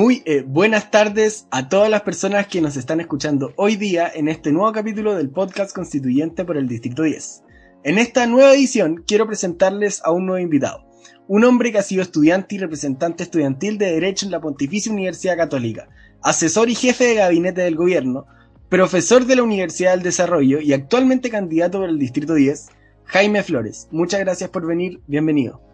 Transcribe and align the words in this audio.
Muy 0.00 0.22
eh, 0.24 0.42
buenas 0.46 0.90
tardes 0.90 1.46
a 1.50 1.68
todas 1.68 1.90
las 1.90 2.00
personas 2.00 2.46
que 2.46 2.62
nos 2.62 2.78
están 2.78 3.00
escuchando 3.00 3.52
hoy 3.56 3.76
día 3.76 4.10
en 4.14 4.28
este 4.28 4.50
nuevo 4.50 4.72
capítulo 4.72 5.14
del 5.14 5.28
podcast 5.28 5.74
constituyente 5.74 6.42
por 6.46 6.56
el 6.56 6.68
Distrito 6.68 7.02
10. 7.02 7.42
En 7.84 7.98
esta 7.98 8.26
nueva 8.26 8.54
edición 8.54 9.04
quiero 9.06 9.26
presentarles 9.26 10.00
a 10.02 10.10
un 10.10 10.24
nuevo 10.24 10.42
invitado, 10.42 10.86
un 11.28 11.44
hombre 11.44 11.70
que 11.70 11.80
ha 11.80 11.82
sido 11.82 12.00
estudiante 12.00 12.54
y 12.54 12.58
representante 12.58 13.24
estudiantil 13.24 13.76
de 13.76 13.92
Derecho 13.92 14.24
en 14.24 14.32
la 14.32 14.40
Pontificia 14.40 14.90
Universidad 14.90 15.36
Católica, 15.36 15.90
asesor 16.22 16.70
y 16.70 16.76
jefe 16.76 17.04
de 17.04 17.16
gabinete 17.16 17.60
del 17.60 17.76
gobierno, 17.76 18.24
profesor 18.70 19.26
de 19.26 19.36
la 19.36 19.42
Universidad 19.42 19.90
del 19.90 20.02
Desarrollo 20.02 20.62
y 20.62 20.72
actualmente 20.72 21.28
candidato 21.28 21.78
por 21.78 21.90
el 21.90 21.98
Distrito 21.98 22.32
10, 22.32 22.68
Jaime 23.04 23.42
Flores. 23.42 23.86
Muchas 23.90 24.20
gracias 24.20 24.48
por 24.48 24.66
venir, 24.66 25.02
bienvenido. 25.06 25.69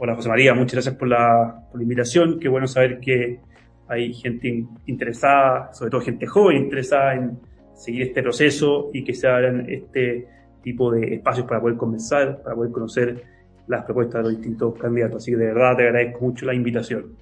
Hola 0.00 0.14
José 0.14 0.28
María, 0.28 0.54
muchas 0.54 0.74
gracias 0.74 0.94
por 0.94 1.08
la, 1.08 1.66
invitación. 1.74 2.38
Qué 2.38 2.48
bueno 2.48 2.68
saber 2.68 3.00
que 3.00 3.40
hay 3.88 4.14
gente 4.14 4.64
interesada, 4.86 5.72
sobre 5.72 5.90
todo 5.90 6.00
gente 6.02 6.24
joven 6.24 6.56
interesada 6.56 7.14
en 7.14 7.40
seguir 7.74 8.02
este 8.02 8.22
proceso 8.22 8.90
y 8.92 9.02
que 9.02 9.12
se 9.12 9.26
abran 9.26 9.68
este 9.68 10.28
tipo 10.62 10.92
de 10.92 11.14
espacios 11.14 11.48
para 11.48 11.60
poder 11.60 11.76
conversar, 11.76 12.42
para 12.44 12.54
poder 12.54 12.70
conocer 12.70 13.24
las 13.66 13.84
propuestas 13.84 14.22
de 14.22 14.22
los 14.22 14.38
distintos 14.38 14.78
candidatos. 14.78 15.16
Así 15.16 15.32
que 15.32 15.36
de 15.36 15.46
verdad 15.46 15.76
te 15.76 15.88
agradezco 15.88 16.24
mucho 16.24 16.46
la 16.46 16.54
invitación. 16.54 17.16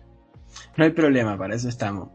No 0.76 0.84
hay 0.84 0.90
problema, 0.90 1.38
para 1.38 1.54
eso 1.54 1.70
estamos. 1.70 2.10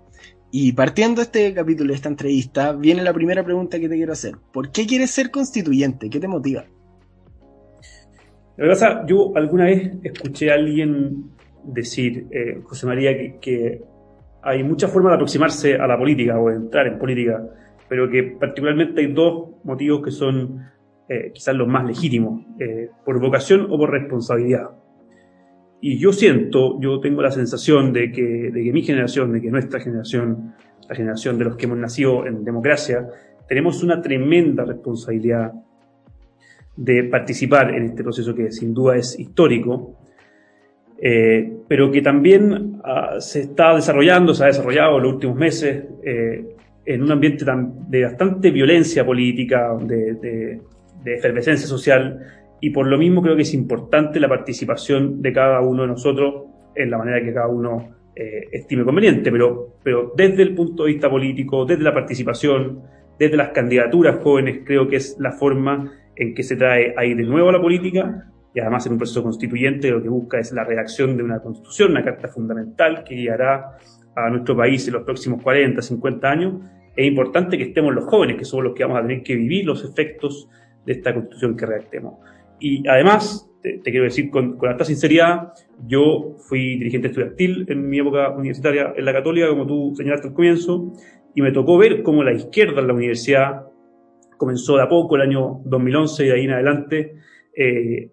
Y 0.51 0.73
partiendo 0.73 1.23
este 1.23 1.55
capítulo, 1.55 1.89
de 1.89 1.95
esta 1.95 2.09
entrevista, 2.09 2.73
viene 2.73 3.01
la 3.01 3.13
primera 3.13 3.43
pregunta 3.43 3.79
que 3.79 3.89
te 3.89 3.95
quiero 3.95 4.13
hacer. 4.13 4.35
¿Por 4.53 4.71
qué 4.71 4.85
quieres 4.85 5.09
ser 5.09 5.31
constituyente? 5.31 6.07
¿Qué 6.07 6.19
te 6.19 6.27
motiva? 6.27 6.65
Que 8.61 8.67
pasa, 8.67 9.03
yo 9.07 9.35
alguna 9.35 9.65
vez 9.65 9.91
escuché 10.03 10.51
a 10.51 10.53
alguien 10.53 11.31
decir, 11.63 12.27
eh, 12.29 12.61
José 12.63 12.85
María, 12.85 13.17
que, 13.17 13.39
que, 13.41 13.81
hay 14.43 14.63
muchas 14.63 14.91
formas 14.91 15.13
de 15.13 15.15
aproximarse 15.15 15.75
a 15.77 15.87
la 15.87 15.97
política 15.97 16.39
o 16.39 16.47
de 16.47 16.57
entrar 16.57 16.85
en 16.85 16.99
política, 16.99 17.43
pero 17.89 18.07
que 18.07 18.21
particularmente 18.39 19.01
hay 19.01 19.13
dos 19.13 19.49
motivos 19.63 20.03
que 20.03 20.11
son 20.11 20.59
eh, 21.09 21.31
quizás 21.33 21.55
los 21.55 21.67
más 21.67 21.87
legítimos, 21.87 22.45
eh, 22.59 22.89
por 23.03 23.19
vocación 23.19 23.65
o 23.67 23.79
por 23.79 23.89
responsabilidad. 23.89 24.69
Y 25.81 25.97
yo 25.97 26.13
siento, 26.13 26.79
yo 26.79 26.99
tengo 26.99 27.23
la 27.23 27.31
sensación 27.31 27.91
de 27.91 28.11
que, 28.11 28.51
de 28.53 28.63
que 28.63 28.71
mi 28.71 28.83
generación, 28.83 29.33
de 29.33 29.41
que 29.41 29.49
nuestra 29.49 29.79
generación, 29.79 30.53
la 30.87 30.93
generación 30.93 31.39
de 31.39 31.45
los 31.45 31.55
que 31.55 31.65
hemos 31.65 31.79
nacido 31.79 32.27
en 32.27 32.43
democracia, 32.43 33.07
tenemos 33.47 33.81
una 33.81 34.03
tremenda 34.03 34.65
responsabilidad 34.65 35.51
de 36.75 37.03
participar 37.03 37.73
en 37.75 37.85
este 37.85 38.03
proceso 38.03 38.33
que 38.33 38.51
sin 38.51 38.73
duda 38.73 38.97
es 38.97 39.19
histórico, 39.19 39.97
eh, 41.01 41.57
pero 41.67 41.91
que 41.91 42.01
también 42.01 42.81
uh, 42.83 43.19
se 43.19 43.41
está 43.41 43.75
desarrollando, 43.75 44.33
se 44.33 44.43
ha 44.43 44.47
desarrollado 44.47 44.97
en 44.97 45.03
los 45.03 45.13
últimos 45.13 45.35
meses 45.35 45.85
eh, 46.03 46.45
en 46.85 47.03
un 47.03 47.11
ambiente 47.11 47.45
de 47.87 48.03
bastante 48.03 48.51
violencia 48.51 49.05
política, 49.05 49.75
de 49.77 50.59
efervescencia 51.05 51.67
social 51.67 52.19
y 52.59 52.69
por 52.69 52.87
lo 52.87 52.97
mismo 52.97 53.21
creo 53.21 53.35
que 53.35 53.41
es 53.41 53.53
importante 53.53 54.19
la 54.19 54.29
participación 54.29 55.21
de 55.21 55.33
cada 55.33 55.61
uno 55.61 55.81
de 55.81 55.89
nosotros 55.89 56.45
en 56.75 56.91
la 56.91 56.97
manera 56.97 57.21
que 57.23 57.33
cada 57.33 57.47
uno 57.47 57.95
eh, 58.15 58.49
estime 58.51 58.83
conveniente, 58.83 59.31
pero, 59.31 59.75
pero 59.83 60.13
desde 60.15 60.43
el 60.43 60.53
punto 60.53 60.83
de 60.83 60.91
vista 60.91 61.09
político, 61.09 61.65
desde 61.65 61.83
la 61.83 61.93
participación, 61.93 62.83
desde 63.17 63.35
las 63.35 63.49
candidaturas 63.49 64.21
jóvenes, 64.21 64.59
creo 64.63 64.87
que 64.87 64.97
es 64.97 65.17
la 65.19 65.31
forma 65.31 65.91
en 66.21 66.35
que 66.35 66.43
se 66.43 66.55
trae 66.55 66.93
ahí 66.97 67.15
de 67.15 67.23
nuevo 67.23 67.49
a 67.49 67.51
la 67.51 67.59
política 67.59 68.31
y 68.53 68.59
además 68.59 68.85
en 68.85 68.91
un 68.91 68.99
proceso 68.99 69.23
constituyente 69.23 69.89
lo 69.89 70.03
que 70.03 70.09
busca 70.09 70.37
es 70.37 70.51
la 70.51 70.63
redacción 70.63 71.17
de 71.17 71.23
una 71.23 71.39
constitución, 71.39 71.91
una 71.91 72.03
carta 72.03 72.27
fundamental 72.27 73.03
que 73.03 73.15
guiará 73.15 73.77
a 74.15 74.29
nuestro 74.29 74.55
país 74.55 74.87
en 74.87 74.93
los 74.93 75.03
próximos 75.03 75.41
40, 75.41 75.81
50 75.81 76.29
años. 76.29 76.53
Es 76.95 77.07
importante 77.07 77.57
que 77.57 77.63
estemos 77.63 77.91
los 77.95 78.05
jóvenes, 78.05 78.37
que 78.37 78.45
somos 78.45 78.65
los 78.65 78.75
que 78.75 78.83
vamos 78.83 78.99
a 78.99 79.01
tener 79.01 79.23
que 79.23 79.35
vivir 79.35 79.65
los 79.65 79.83
efectos 79.83 80.47
de 80.85 80.93
esta 80.93 81.11
constitución 81.11 81.57
que 81.57 81.65
redactemos. 81.65 82.19
Y 82.59 82.87
además, 82.87 83.49
te, 83.63 83.79
te 83.79 83.89
quiero 83.89 84.03
decir 84.03 84.29
con, 84.29 84.57
con 84.57 84.69
alta 84.69 84.85
sinceridad, 84.85 85.53
yo 85.87 86.35
fui 86.37 86.77
dirigente 86.77 87.07
estudiantil 87.07 87.65
en 87.67 87.89
mi 87.89 87.97
época 87.97 88.29
universitaria 88.29 88.93
en 88.95 89.05
la 89.05 89.13
Católica, 89.13 89.47
como 89.47 89.65
tú 89.65 89.95
señalaste 89.95 90.27
al 90.27 90.35
comienzo, 90.35 90.93
y 91.33 91.41
me 91.41 91.51
tocó 91.51 91.79
ver 91.79 92.03
cómo 92.03 92.23
la 92.23 92.33
izquierda 92.33 92.81
en 92.81 92.87
la 92.87 92.93
universidad 92.93 93.70
comenzó 94.41 94.75
de 94.75 94.81
a 94.81 94.89
poco 94.89 95.17
el 95.17 95.21
año 95.21 95.61
2011 95.65 96.23
y 96.23 96.27
de 96.27 96.33
ahí 96.33 96.45
en 96.45 96.51
adelante, 96.51 97.13
eh, 97.55 98.09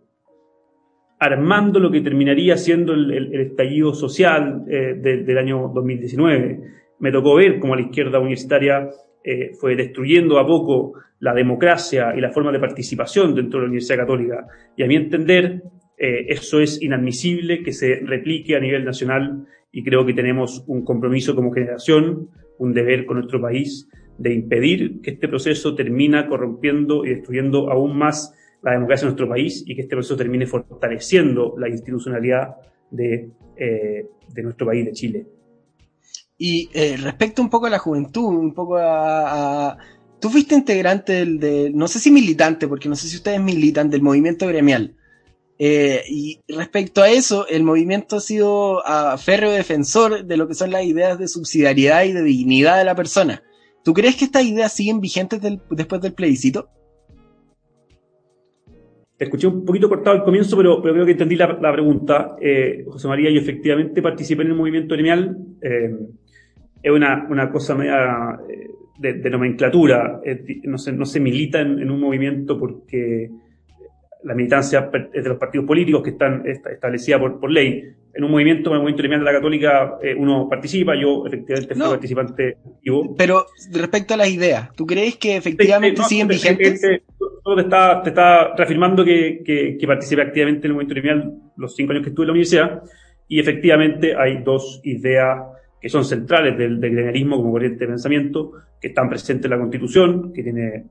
armando 1.18 1.80
lo 1.80 1.90
que 1.90 2.02
terminaría 2.02 2.58
siendo 2.58 2.92
el, 2.92 3.32
estallido 3.32 3.94
social 3.94 4.64
eh, 4.68 4.94
de, 5.00 5.22
del 5.24 5.38
año 5.38 5.72
2019. 5.74 6.60
Me 6.98 7.10
tocó 7.10 7.36
ver 7.36 7.58
cómo 7.58 7.74
la 7.74 7.80
izquierda 7.80 8.18
universitaria 8.18 8.90
eh, 9.24 9.52
fue 9.58 9.74
destruyendo 9.74 10.38
a 10.38 10.46
poco 10.46 11.00
la 11.20 11.32
democracia 11.32 12.12
y 12.14 12.20
la 12.20 12.30
forma 12.30 12.52
de 12.52 12.60
participación 12.60 13.34
dentro 13.34 13.60
de 13.60 13.64
la 13.64 13.68
Universidad 13.68 14.00
Católica. 14.00 14.46
Y 14.76 14.82
a 14.82 14.86
mi 14.86 14.96
entender, 14.96 15.62
eso 15.96 16.60
es 16.60 16.80
inadmisible 16.80 17.62
que 17.62 17.72
se 17.72 18.00
replique 18.04 18.54
a 18.54 18.60
nivel 18.60 18.84
nacional 18.84 19.46
y 19.72 19.82
creo 19.82 20.04
que 20.04 20.12
tenemos 20.12 20.62
un 20.68 20.84
compromiso 20.84 21.34
como 21.34 21.50
generación, 21.52 22.28
un 22.58 22.72
deber 22.74 23.06
con 23.06 23.16
nuestro 23.16 23.40
país 23.40 23.88
de 24.18 24.34
impedir 24.34 25.00
que 25.00 25.12
este 25.12 25.28
proceso 25.28 25.74
termina 25.74 26.28
corrompiendo 26.28 27.04
y 27.04 27.10
destruyendo 27.10 27.70
aún 27.70 27.96
más 27.96 28.34
la 28.62 28.72
democracia 28.72 29.04
en 29.04 29.10
nuestro 29.10 29.28
país 29.28 29.62
y 29.66 29.74
que 29.74 29.82
este 29.82 29.94
proceso 29.94 30.16
termine 30.16 30.46
fortaleciendo 30.46 31.54
la 31.58 31.68
institucionalidad 31.68 32.56
de, 32.90 33.30
eh, 33.56 34.06
de 34.34 34.42
nuestro 34.42 34.66
país, 34.66 34.84
de 34.84 34.92
Chile. 34.92 35.26
Y 36.36 36.68
eh, 36.72 36.96
respecto 37.00 37.42
un 37.42 37.50
poco 37.50 37.66
a 37.66 37.70
la 37.70 37.78
juventud, 37.78 38.26
un 38.26 38.54
poco 38.54 38.76
a, 38.76 39.70
a... 39.70 39.78
Tú 40.20 40.30
fuiste 40.30 40.54
integrante 40.54 41.12
del, 41.12 41.38
de, 41.38 41.70
no 41.72 41.86
sé 41.86 42.00
si 42.00 42.10
militante, 42.10 42.66
porque 42.66 42.88
no 42.88 42.96
sé 42.96 43.08
si 43.08 43.16
ustedes 43.16 43.40
militan, 43.40 43.88
del 43.88 44.02
movimiento 44.02 44.46
gremial. 44.48 44.96
Eh, 45.60 46.02
y 46.08 46.40
respecto 46.48 47.02
a 47.02 47.10
eso, 47.10 47.46
el 47.48 47.64
movimiento 47.64 48.16
ha 48.16 48.20
sido 48.20 48.86
a 48.86 49.18
férreo 49.18 49.50
defensor 49.50 50.24
de 50.24 50.36
lo 50.36 50.46
que 50.46 50.54
son 50.54 50.70
las 50.70 50.84
ideas 50.84 51.18
de 51.18 51.28
subsidiariedad 51.28 52.04
y 52.04 52.12
de 52.12 52.22
dignidad 52.22 52.78
de 52.78 52.84
la 52.84 52.94
persona. 52.94 53.42
¿Tú 53.88 53.94
crees 53.94 54.16
que 54.16 54.26
estas 54.26 54.44
ideas 54.44 54.70
siguen 54.70 55.00
vigentes 55.00 55.40
después 55.70 56.02
del 56.02 56.12
plebiscito? 56.12 56.68
Te 59.16 59.24
escuché 59.24 59.46
un 59.46 59.64
poquito 59.64 59.88
cortado 59.88 60.14
al 60.14 60.24
comienzo, 60.24 60.58
pero, 60.58 60.82
creo 60.82 61.06
que 61.06 61.12
entendí 61.12 61.36
la, 61.36 61.72
pregunta. 61.72 62.36
Eh, 62.38 62.84
José 62.86 63.08
María, 63.08 63.30
yo 63.30 63.40
efectivamente 63.40 64.02
participé 64.02 64.42
en 64.42 64.48
el 64.48 64.56
movimiento 64.56 64.94
gremial. 64.94 65.38
Eh, 65.62 65.96
es 66.82 66.92
una, 66.92 67.50
cosa 67.50 67.74
media 67.74 68.38
eh, 68.46 68.68
de, 68.98 69.30
nomenclatura. 69.30 70.20
no, 70.64 70.76
se, 71.06 71.20
milita 71.20 71.62
en 71.62 71.90
un 71.90 71.98
movimiento 71.98 72.58
porque 72.58 73.30
la 74.24 74.34
militancia 74.34 74.90
es 75.12 75.22
de 75.22 75.28
los 75.28 75.38
partidos 75.38 75.66
políticos 75.66 76.02
que 76.02 76.10
están 76.10 76.44
establecida 76.46 77.18
por, 77.18 77.38
por 77.38 77.50
ley. 77.50 77.84
En 78.14 78.24
un 78.24 78.30
movimiento, 78.32 78.70
en 78.70 78.76
el 78.76 78.82
movimiento 78.82 79.18
de 79.18 79.18
la 79.24 79.32
Católica, 79.32 79.98
eh, 80.02 80.14
uno 80.16 80.48
participa, 80.48 80.94
yo 81.00 81.24
efectivamente 81.26 81.74
fui 81.74 81.84
no, 81.84 81.90
participante 81.90 82.56
activo. 82.74 83.14
Pero 83.16 83.46
respecto 83.72 84.14
a 84.14 84.16
las 84.16 84.28
ideas, 84.28 84.72
¿tú 84.74 84.86
crees 84.86 85.16
que 85.16 85.36
efectivamente 85.36 85.96
sí, 85.96 86.02
no, 86.02 86.08
siguen 86.08 86.28
vigentes? 86.28 86.80
te, 86.80 87.60
está, 87.60 88.02
te 88.02 88.08
está 88.08 88.56
reafirmando 88.56 89.04
que, 89.04 89.42
que, 89.44 89.76
que 89.78 89.86
participé 89.86 90.22
activamente 90.22 90.66
en 90.66 90.70
el 90.70 90.74
movimiento 90.74 90.94
gremial 90.94 91.34
los 91.56 91.76
cinco 91.76 91.92
años 91.92 92.02
que 92.02 92.10
estuve 92.10 92.24
en 92.24 92.28
la 92.28 92.32
universidad, 92.32 92.82
y 93.28 93.38
efectivamente 93.38 94.16
hay 94.16 94.42
dos 94.42 94.80
ideas 94.84 95.38
que 95.80 95.88
son 95.88 96.04
centrales 96.04 96.58
del, 96.58 96.80
del 96.80 96.92
gremialismo 96.92 97.36
como 97.36 97.52
corriente 97.52 97.80
de 97.80 97.88
pensamiento, 97.88 98.52
que 98.80 98.88
están 98.88 99.08
presentes 99.08 99.44
en 99.44 99.50
la 99.50 99.58
Constitución, 99.58 100.32
que 100.32 100.42
tiene, 100.42 100.86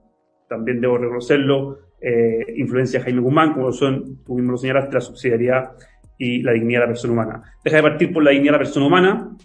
también 0.48 0.80
debo 0.80 0.98
reconocerlo, 0.98 1.87
eh, 2.02 2.54
influencia 2.56 3.00
de 3.00 3.06
Jaime 3.06 3.22
Guzmán, 3.22 3.54
como 3.54 3.72
son, 3.72 4.24
tú 4.24 4.36
mismo 4.36 4.52
lo 4.52 4.58
señalaste, 4.58 4.94
la 4.94 5.02
subsidiariedad 5.02 5.72
y 6.18 6.42
la 6.42 6.54
dignidad 6.54 6.82
de 6.82 6.86
la 6.86 6.92
persona 6.92 7.14
humana. 7.14 7.44
Deja 7.64 7.78
de 7.78 7.84
partir 7.84 8.14
por 8.14 8.24
la 8.24 8.32
dignidad 8.32 8.54
de 8.54 8.58
la 8.58 8.64
persona 8.64 8.86
humana, 8.88 9.38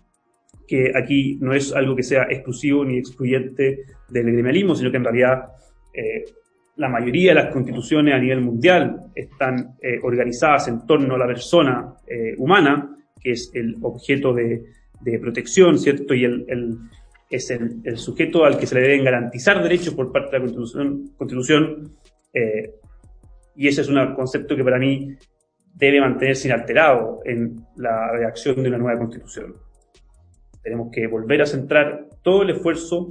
que 0.66 0.92
aquí 0.94 1.38
no 1.40 1.52
es 1.52 1.72
algo 1.72 1.94
que 1.94 2.02
sea 2.02 2.24
exclusivo 2.30 2.84
ni 2.84 2.98
excluyente 2.98 3.84
del 4.08 4.32
gremialismo, 4.32 4.74
sino 4.74 4.90
que 4.90 4.96
en 4.96 5.04
realidad 5.04 5.48
eh, 5.92 6.24
la 6.76 6.88
mayoría 6.88 7.34
de 7.34 7.42
las 7.42 7.52
constituciones 7.52 8.14
a 8.14 8.18
nivel 8.18 8.40
mundial 8.40 9.10
están 9.14 9.76
eh, 9.82 9.98
organizadas 10.02 10.68
en 10.68 10.86
torno 10.86 11.14
a 11.14 11.18
la 11.18 11.26
persona 11.26 11.94
eh, 12.06 12.34
humana, 12.38 12.96
que 13.20 13.32
es 13.32 13.50
el 13.54 13.76
objeto 13.82 14.32
de, 14.32 14.64
protección, 15.20 15.78
¿cierto? 15.78 16.14
Y 16.14 16.24
el, 16.24 16.78
es 17.28 17.50
el, 17.50 17.96
sujeto 17.96 18.44
al 18.44 18.56
que 18.56 18.66
se 18.66 18.76
le 18.76 18.82
deben 18.82 19.04
garantizar 19.04 19.62
derechos 19.62 19.94
por 19.94 20.12
parte 20.12 20.30
de 20.30 20.38
la 20.38 20.44
Constitución. 20.44 21.10
constitución 21.16 21.90
y 22.34 23.68
ese 23.68 23.82
es 23.82 23.88
un 23.88 24.14
concepto 24.14 24.56
que 24.56 24.64
para 24.64 24.78
mí 24.78 25.16
debe 25.74 26.00
mantenerse 26.00 26.48
inalterado 26.48 27.20
en 27.24 27.64
la 27.76 28.10
redacción 28.12 28.62
de 28.62 28.68
una 28.68 28.78
nueva 28.78 28.98
Constitución. 28.98 29.56
Tenemos 30.62 30.90
que 30.92 31.06
volver 31.06 31.42
a 31.42 31.46
centrar 31.46 32.08
todo 32.22 32.42
el 32.42 32.50
esfuerzo 32.50 33.08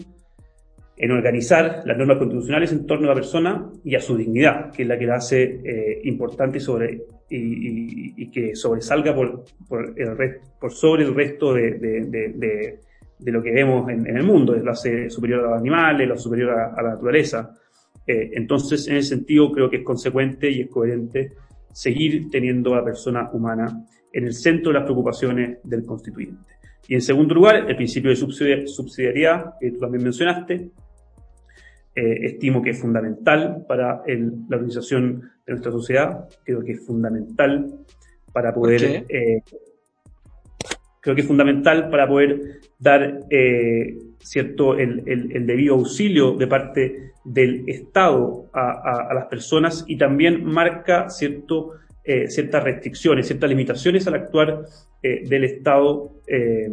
en 1.01 1.11
organizar 1.11 1.81
las 1.85 1.97
normas 1.97 2.17
constitucionales 2.17 2.71
en 2.71 2.85
torno 2.85 3.07
a 3.07 3.09
la 3.09 3.15
persona 3.15 3.71
y 3.83 3.95
a 3.95 3.99
su 3.99 4.15
dignidad, 4.15 4.71
que 4.71 4.83
es 4.83 4.87
la 4.87 4.99
que 4.99 5.07
la 5.07 5.15
hace 5.15 5.43
eh, 5.43 6.01
importante 6.03 6.59
sobre, 6.59 7.01
y, 7.27 8.29
que 8.29 8.55
sobresalga 8.55 9.15
por, 9.15 9.43
por, 9.67 9.99
el 9.99 10.37
por 10.59 10.71
sobre 10.71 11.03
el 11.03 11.15
resto 11.15 11.53
de, 11.55 11.71
de, 11.79 13.31
lo 13.31 13.41
que 13.41 13.51
vemos 13.51 13.89
en, 13.89 14.15
el 14.15 14.23
mundo, 14.23 14.55
la 14.55 14.71
hace 14.71 15.09
superior 15.09 15.39
a 15.39 15.49
los 15.49 15.59
animales, 15.59 16.07
la 16.07 16.17
superior 16.17 16.51
a, 16.51 16.81
la 16.81 16.89
naturaleza. 16.89 17.51
Eh, 18.07 18.31
entonces, 18.33 18.87
en 18.87 18.97
ese 18.97 19.09
sentido, 19.09 19.51
creo 19.51 19.69
que 19.69 19.77
es 19.77 19.83
consecuente 19.83 20.49
y 20.49 20.61
es 20.61 20.69
coherente 20.69 21.33
seguir 21.71 22.29
teniendo 22.29 22.73
a 22.73 22.77
la 22.77 22.83
persona 22.83 23.29
humana 23.31 23.85
en 24.11 24.25
el 24.25 24.33
centro 24.33 24.71
de 24.71 24.79
las 24.79 24.83
preocupaciones 24.83 25.59
del 25.63 25.85
constituyente. 25.85 26.53
Y 26.87 26.95
en 26.95 27.01
segundo 27.01 27.33
lugar, 27.35 27.69
el 27.69 27.75
principio 27.75 28.09
de 28.09 28.15
subsidiariedad, 28.67 29.53
que 29.59 29.71
tú 29.71 29.79
también 29.79 30.03
mencionaste, 30.03 30.71
eh, 31.95 32.25
estimo 32.25 32.61
que 32.61 32.71
es 32.71 32.79
fundamental 32.79 33.65
para 33.67 34.01
la 34.05 34.55
organización 34.55 35.21
de 35.45 35.53
nuestra 35.53 35.71
sociedad, 35.71 36.27
creo 36.43 36.61
que 36.63 36.73
es 36.73 36.85
fundamental 36.85 37.73
para 38.33 38.53
poder... 38.53 39.05
Eh, 39.07 39.41
creo 41.01 41.15
que 41.15 41.21
es 41.21 41.27
fundamental 41.27 41.89
para 41.89 42.07
poder 42.07 42.61
dar 42.79 43.25
eh, 43.29 43.97
cierto 44.19 44.77
el, 44.77 45.03
debido 45.45 45.75
auxilio 45.75 46.35
de 46.37 46.47
parte 46.47 47.11
del 47.25 47.67
Estado 47.67 48.45
a, 48.53 49.09
a 49.09 49.13
las 49.13 49.25
personas 49.25 49.83
y 49.87 49.97
también 49.97 50.45
marca 50.45 51.09
cierto 51.09 51.73
eh, 52.03 52.27
ciertas 52.29 52.63
restricciones, 52.63 53.27
ciertas 53.27 53.47
limitaciones 53.47 54.07
al 54.07 54.15
actuar 54.15 54.65
eh, 55.03 55.23
del 55.27 55.43
Estado, 55.43 56.13
eh, 56.25 56.67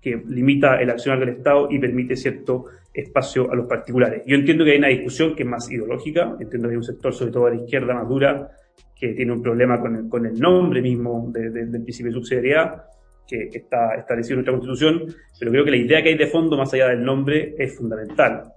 que 0.00 0.22
limita 0.26 0.80
el 0.80 0.88
accionar 0.88 1.20
del 1.20 1.28
Estado 1.36 1.68
y 1.70 1.78
permite 1.78 2.16
cierto 2.16 2.64
espacio 2.94 3.52
a 3.52 3.54
los 3.54 3.66
particulares. 3.66 4.22
Yo 4.26 4.36
entiendo 4.36 4.64
que 4.64 4.70
hay 4.70 4.78
una 4.78 4.88
discusión 4.88 5.36
que 5.36 5.42
es 5.42 5.48
más 5.48 5.70
ideológica, 5.70 6.34
entiendo 6.40 6.66
que 6.66 6.72
hay 6.72 6.78
un 6.78 6.84
sector, 6.84 7.12
sobre 7.12 7.30
todo 7.30 7.44
de 7.44 7.56
la 7.56 7.62
izquierda 7.62 7.92
más 7.92 8.08
dura, 8.08 8.50
que 8.98 9.08
tiene 9.08 9.32
un 9.32 9.42
problema 9.42 9.78
con 9.80 9.96
el, 9.96 10.08
con 10.08 10.24
el 10.24 10.40
nombre 10.40 10.80
mismo 10.80 11.30
del 11.30 11.82
principio 11.82 12.10
de 12.10 12.14
subsidiariedad, 12.14 12.84
que, 13.28 13.50
está 13.52 13.94
establecido 13.94 14.34
en 14.34 14.44
nuestra 14.44 14.52
Constitución, 14.54 15.14
pero 15.38 15.50
creo 15.50 15.64
que 15.64 15.70
la 15.70 15.76
idea 15.76 16.02
que 16.02 16.08
hay 16.08 16.16
de 16.16 16.26
fondo, 16.26 16.56
más 16.56 16.72
allá 16.72 16.88
del 16.88 17.04
nombre, 17.04 17.54
es 17.58 17.76
fundamental. 17.76 18.54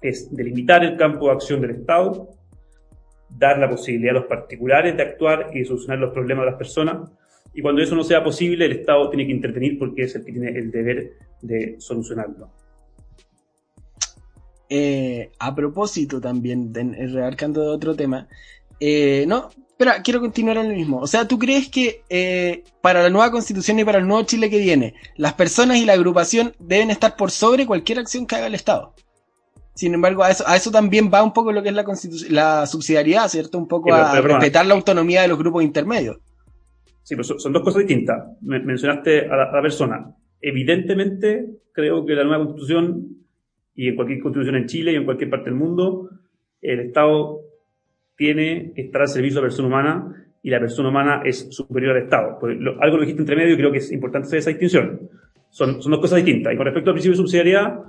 Es 0.00 0.34
delimitar 0.34 0.82
el 0.82 0.96
campo 0.96 1.26
de 1.26 1.32
acción 1.32 1.60
del 1.60 1.72
Estado, 1.72 2.28
dar 3.28 3.58
la 3.58 3.68
posibilidad 3.68 4.16
a 4.16 4.20
los 4.20 4.28
particulares 4.28 4.96
de 4.96 5.02
actuar 5.02 5.50
y 5.52 5.60
de 5.60 5.64
solucionar 5.66 5.98
los 5.98 6.12
problemas 6.12 6.46
de 6.46 6.50
las 6.50 6.58
personas. 6.58 7.10
Y 7.52 7.62
cuando 7.62 7.82
eso 7.82 7.94
no 7.94 8.02
sea 8.02 8.24
posible, 8.24 8.64
el 8.64 8.72
Estado 8.72 9.10
tiene 9.10 9.26
que 9.26 9.32
intervenir 9.32 9.78
porque 9.78 10.02
es 10.02 10.16
el 10.16 10.24
que 10.24 10.32
tiene 10.32 10.48
el 10.50 10.70
deber 10.70 11.12
de 11.42 11.76
solucionarlo. 11.78 12.50
Eh, 14.72 15.32
a 15.40 15.54
propósito 15.54 16.20
también, 16.20 16.72
de, 16.72 16.84
de 16.84 17.60
otro 17.60 17.96
tema, 17.96 18.28
eh, 18.80 19.24
no, 19.28 19.50
espera, 19.80 20.02
quiero 20.02 20.20
continuar 20.20 20.56
en 20.56 20.70
lo 20.70 20.74
mismo. 20.74 20.98
O 20.98 21.06
sea, 21.06 21.28
¿tú 21.28 21.38
crees 21.38 21.68
que 21.68 22.02
eh, 22.08 22.64
para 22.80 23.02
la 23.02 23.10
nueva 23.10 23.30
constitución 23.30 23.78
y 23.78 23.84
para 23.84 23.98
el 23.98 24.06
nuevo 24.06 24.24
Chile 24.24 24.50
que 24.50 24.58
viene, 24.58 24.94
las 25.16 25.34
personas 25.34 25.78
y 25.78 25.84
la 25.84 25.92
agrupación 25.92 26.54
deben 26.58 26.90
estar 26.90 27.16
por 27.16 27.30
sobre 27.30 27.66
cualquier 27.66 27.98
acción 27.98 28.26
que 28.26 28.36
haga 28.36 28.46
el 28.46 28.54
Estado? 28.54 28.94
Sin 29.74 29.94
embargo, 29.94 30.22
a 30.22 30.30
eso, 30.30 30.44
a 30.46 30.56
eso 30.56 30.70
también 30.70 31.10
va 31.12 31.22
un 31.22 31.32
poco 31.32 31.52
lo 31.52 31.62
que 31.62 31.70
es 31.70 31.74
la, 31.74 31.84
la 32.28 32.66
subsidiariedad, 32.66 33.28
¿cierto? 33.28 33.56
Un 33.56 33.68
poco 33.68 33.94
a 33.94 34.20
respetar 34.20 34.66
la 34.66 34.74
autonomía 34.74 35.22
de 35.22 35.28
los 35.28 35.38
grupos 35.38 35.62
intermedios. 35.62 36.18
Sí, 37.02 37.16
pero 37.16 37.24
son, 37.24 37.52
dos 37.52 37.62
cosas 37.62 37.86
distintas. 37.86 38.22
mencionaste 38.42 39.26
a 39.28 39.36
la, 39.36 39.62
persona. 39.62 40.14
Evidentemente, 40.40 41.46
creo 41.72 42.04
que 42.04 42.14
la 42.14 42.24
nueva 42.24 42.44
constitución, 42.44 43.24
y 43.74 43.88
en 43.88 43.96
cualquier 43.96 44.20
constitución 44.20 44.56
en 44.56 44.66
Chile 44.66 44.92
y 44.92 44.96
en 44.96 45.04
cualquier 45.04 45.30
parte 45.30 45.50
del 45.50 45.58
mundo, 45.58 46.10
el 46.60 46.80
Estado 46.80 47.40
tiene 48.20 48.72
que 48.74 48.82
estar 48.82 49.00
al 49.00 49.08
servicio 49.08 49.36
de 49.36 49.40
la 49.40 49.48
persona 49.48 49.68
humana 49.68 50.26
y 50.42 50.50
la 50.50 50.60
persona 50.60 50.90
humana 50.90 51.22
es 51.24 51.48
superior 51.50 51.96
al 51.96 52.02
Estado. 52.02 52.38
Algo 52.78 52.98
lo 52.98 53.00
dijiste 53.00 53.22
entre 53.22 53.34
medio 53.34 53.54
y 53.54 53.56
creo 53.56 53.72
que 53.72 53.78
es 53.78 53.90
importante 53.90 54.26
hacer 54.26 54.40
esa 54.40 54.50
distinción. 54.50 55.08
Son, 55.48 55.80
son 55.80 55.90
dos 55.90 56.02
cosas 56.02 56.16
distintas. 56.16 56.52
Y 56.52 56.56
con 56.58 56.66
respecto 56.66 56.90
al 56.90 56.94
principio 56.96 57.12
de 57.14 57.16
subsidiariedad, 57.16 57.80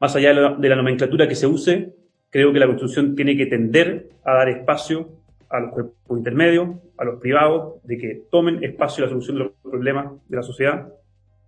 más 0.00 0.16
allá 0.16 0.56
de 0.58 0.68
la, 0.70 0.76
nomenclatura 0.76 1.28
que 1.28 1.34
se 1.34 1.46
use, 1.46 1.92
creo 2.30 2.54
que 2.54 2.58
la 2.58 2.64
Constitución 2.64 3.14
tiene 3.14 3.36
que 3.36 3.44
tender 3.44 4.08
a 4.24 4.32
dar 4.32 4.48
espacio 4.48 5.10
a 5.50 5.60
los 5.60 5.72
cuerpos 5.72 6.16
intermedios, 6.16 6.70
a 6.96 7.04
los 7.04 7.20
privados, 7.20 7.84
de 7.84 7.98
que 7.98 8.22
tomen 8.30 8.64
espacio 8.64 9.04
en 9.04 9.10
la 9.10 9.10
solución 9.10 9.36
de 9.36 9.44
los 9.44 9.52
problemas 9.62 10.06
de 10.26 10.36
la 10.36 10.42
sociedad 10.42 10.88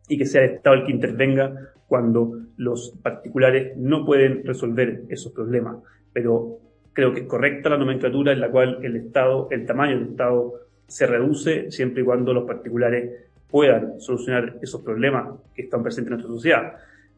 y 0.06 0.18
que 0.18 0.26
sea 0.26 0.44
el 0.44 0.50
Estado 0.50 0.76
el 0.76 0.84
que 0.84 0.92
intervenga 0.92 1.72
cuando 1.88 2.42
los 2.58 2.94
particulares 3.02 3.74
no 3.78 4.04
pueden 4.04 4.44
resolver 4.44 5.04
esos 5.08 5.32
problemas. 5.32 5.78
Pero 6.12 6.58
creo 6.94 7.12
que 7.12 7.20
es 7.20 7.26
correcta 7.26 7.68
la 7.68 7.76
nomenclatura 7.76 8.32
en 8.32 8.40
la 8.40 8.50
cual 8.50 8.78
el 8.82 8.96
Estado, 8.96 9.48
el 9.50 9.66
tamaño 9.66 9.98
del 9.98 10.08
Estado 10.10 10.54
se 10.86 11.06
reduce 11.06 11.70
siempre 11.70 12.02
y 12.02 12.04
cuando 12.04 12.32
los 12.32 12.44
particulares 12.44 13.10
puedan 13.50 14.00
solucionar 14.00 14.56
esos 14.62 14.80
problemas 14.80 15.28
que 15.54 15.62
están 15.62 15.82
presentes 15.82 16.10
en 16.10 16.14
nuestra 16.14 16.34
sociedad. 16.34 16.72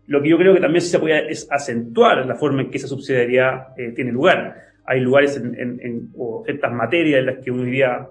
Lo 0.06 0.22
que 0.22 0.28
yo 0.28 0.38
creo 0.38 0.54
que 0.54 0.60
también 0.60 0.82
se 0.82 0.98
puede 0.98 1.30
es 1.30 1.46
acentuar 1.50 2.24
la 2.26 2.36
forma 2.36 2.62
en 2.62 2.70
que 2.70 2.78
esa 2.78 2.86
subsidiariedad 2.86 3.68
eh, 3.76 3.92
tiene 3.92 4.12
lugar. 4.12 4.56
Hay 4.84 5.00
lugares 5.00 5.36
en, 5.36 6.10
o 6.16 6.42
ciertas 6.44 6.72
materias 6.72 7.20
en 7.20 7.26
las 7.26 7.38
que 7.38 7.50
uno 7.50 7.64
diría 7.64 8.06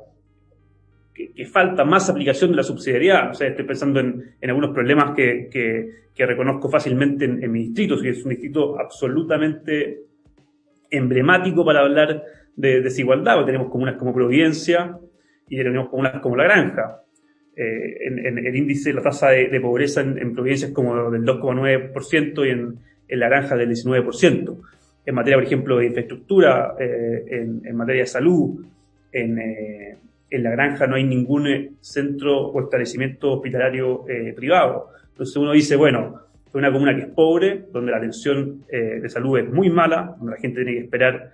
que, 1.14 1.46
falta 1.46 1.86
más 1.86 2.10
aplicación 2.10 2.52
de 2.52 2.58
la 2.58 2.64
subsidiariedad. 2.64 3.32
O 3.32 3.34
sea, 3.34 3.48
estoy 3.48 3.64
pensando 3.64 4.02
en, 4.02 4.36
algunos 4.44 4.72
problemas 4.72 5.16
que, 5.16 5.50
que, 5.50 6.26
reconozco 6.26 6.70
fácilmente 6.70 7.26
en, 7.26 7.52
mi 7.52 7.60
distrito, 7.60 8.00
que 8.02 8.10
es 8.10 8.24
un 8.24 8.32
distrito 8.32 8.78
absolutamente 8.78 10.02
emblemático 10.96 11.66
para 11.66 11.82
hablar 11.82 12.24
de 12.56 12.82
desigualdad. 12.82 13.46
Tenemos 13.46 13.70
comunas 13.70 13.96
como 13.96 14.14
Providencia 14.14 14.98
y 15.50 15.58
tenemos 15.58 15.90
comunas 15.90 16.22
como 16.22 16.36
La 16.36 16.46
Granja. 16.46 17.02
Eh, 17.58 18.08
en, 18.08 18.38
el 18.38 18.56
índice, 18.56 18.92
la 18.92 19.02
tasa 19.02 19.30
de, 19.30 19.62
pobreza 19.62 20.02
en, 20.02 20.34
provincias 20.34 20.72
como 20.72 21.10
del 21.10 21.24
2,9% 21.24 22.46
y 22.46 22.50
en, 22.50 22.80
en 23.08 23.20
La 23.20 23.30
Granja 23.30 23.56
del 23.56 23.70
19%. 23.70 24.58
En 25.06 25.16
materia, 25.16 25.38
por 25.38 25.46
ejemplo, 25.46 25.78
de 25.78 25.86
infraestructura, 25.86 26.76
eh, 26.80 27.48
en, 27.64 27.76
materia 27.76 28.02
de 28.02 28.08
salud, 28.08 28.66
en, 29.12 29.40
eh, 29.40 29.98
en 30.30 30.44
La 30.44 30.52
Granja 30.52 30.88
no 30.88 30.96
hay 30.96 31.06
ningún 31.06 31.78
centro 31.80 32.48
o 32.48 32.62
establecimiento 32.62 33.34
hospitalario 33.34 34.04
privado. 34.36 34.90
Entonces 35.12 35.38
uno 35.38 35.54
dice, 35.54 35.78
bueno, 35.78 36.25
es 36.60 36.64
una 36.64 36.72
comuna 36.72 36.96
que 36.96 37.02
es 37.02 37.08
pobre, 37.08 37.66
donde 37.72 37.92
la 37.92 37.98
atención 37.98 38.64
de 38.70 39.10
salud 39.10 39.40
es 39.40 39.50
muy 39.52 39.70
mala, 39.70 40.16
donde 40.18 40.36
la 40.36 40.42
gente 40.42 40.64
tiene 40.64 40.78
que 40.78 40.84
esperar 40.86 41.32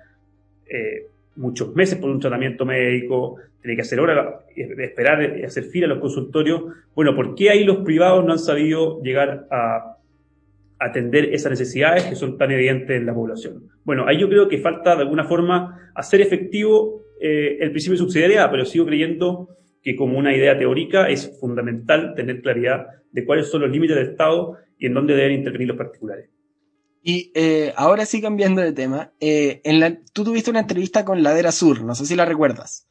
muchos 1.35 1.73
meses 1.75 1.97
por 1.97 2.09
un 2.09 2.19
tratamiento 2.19 2.65
médico, 2.65 3.37
tiene 3.61 3.75
que 3.75 3.81
hacer 3.81 3.99
hora, 3.99 4.39
esperar 4.55 5.37
y 5.37 5.43
hacer 5.43 5.65
fila 5.65 5.85
a 5.85 5.89
los 5.89 5.99
consultorios. 5.99 6.63
Bueno, 6.95 7.15
¿por 7.15 7.35
qué 7.35 7.49
ahí 7.51 7.63
los 7.63 7.77
privados 7.77 8.25
no 8.25 8.31
han 8.31 8.39
sabido 8.39 9.01
llegar 9.03 9.47
a 9.51 9.97
atender 10.79 11.25
esas 11.33 11.51
necesidades 11.51 12.05
que 12.05 12.15
son 12.15 12.37
tan 12.37 12.51
evidentes 12.51 12.97
en 12.97 13.05
la 13.05 13.13
población? 13.13 13.69
Bueno, 13.83 14.05
ahí 14.07 14.19
yo 14.19 14.27
creo 14.27 14.47
que 14.47 14.57
falta 14.57 14.95
de 14.95 15.03
alguna 15.03 15.25
forma 15.25 15.91
hacer 15.93 16.21
efectivo 16.21 17.03
eh, 17.19 17.57
el 17.59 17.69
principio 17.69 17.93
de 17.93 18.03
subsidiariedad, 18.03 18.49
pero 18.49 18.65
sigo 18.65 18.85
creyendo 18.85 19.49
que 19.81 19.95
como 19.95 20.17
una 20.17 20.35
idea 20.35 20.57
teórica 20.57 21.09
es 21.09 21.39
fundamental 21.39 22.13
tener 22.15 22.41
claridad 22.41 22.88
de 23.11 23.25
cuáles 23.25 23.50
son 23.50 23.61
los 23.61 23.71
límites 23.71 23.95
del 23.95 24.09
Estado 24.09 24.57
y 24.77 24.85
en 24.88 24.93
dónde 24.93 25.15
deben 25.15 25.39
intervenir 25.39 25.69
los 25.69 25.77
particulares. 25.77 26.29
Y 27.03 27.31
eh, 27.33 27.73
ahora 27.75 28.05
sí 28.05 28.21
cambiando 28.21 28.61
de 28.61 28.73
tema, 28.73 29.11
eh, 29.19 29.61
en 29.63 29.79
la, 29.79 29.97
tú 30.13 30.23
tuviste 30.23 30.51
una 30.51 30.59
entrevista 30.59 31.03
con 31.03 31.23
Ladera 31.23 31.51
Sur, 31.51 31.83
no 31.83 31.95
sé 31.95 32.05
si 32.05 32.15
la 32.15 32.25
recuerdas. 32.25 32.88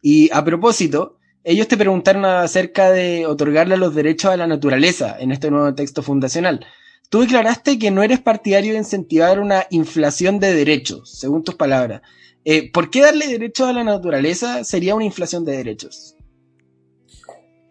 Y 0.00 0.30
a 0.32 0.44
propósito, 0.44 1.18
ellos 1.44 1.68
te 1.68 1.76
preguntaron 1.76 2.24
acerca 2.24 2.90
de 2.90 3.26
otorgarle 3.26 3.76
los 3.76 3.94
derechos 3.94 4.32
a 4.32 4.36
la 4.36 4.48
naturaleza 4.48 5.16
en 5.18 5.30
este 5.30 5.50
nuevo 5.50 5.74
texto 5.74 6.02
fundacional. 6.02 6.66
Tú 7.08 7.20
declaraste 7.20 7.78
que 7.78 7.90
no 7.90 8.02
eres 8.02 8.20
partidario 8.20 8.72
de 8.72 8.78
incentivar 8.78 9.38
una 9.38 9.66
inflación 9.70 10.40
de 10.40 10.54
derechos, 10.54 11.18
según 11.18 11.44
tus 11.44 11.54
palabras. 11.54 12.02
Eh, 12.44 12.72
¿Por 12.72 12.90
qué 12.90 13.02
darle 13.02 13.28
derechos 13.28 13.68
a 13.68 13.72
la 13.72 13.84
naturaleza 13.84 14.64
sería 14.64 14.96
una 14.96 15.04
inflación 15.04 15.44
de 15.44 15.56
derechos? 15.56 16.16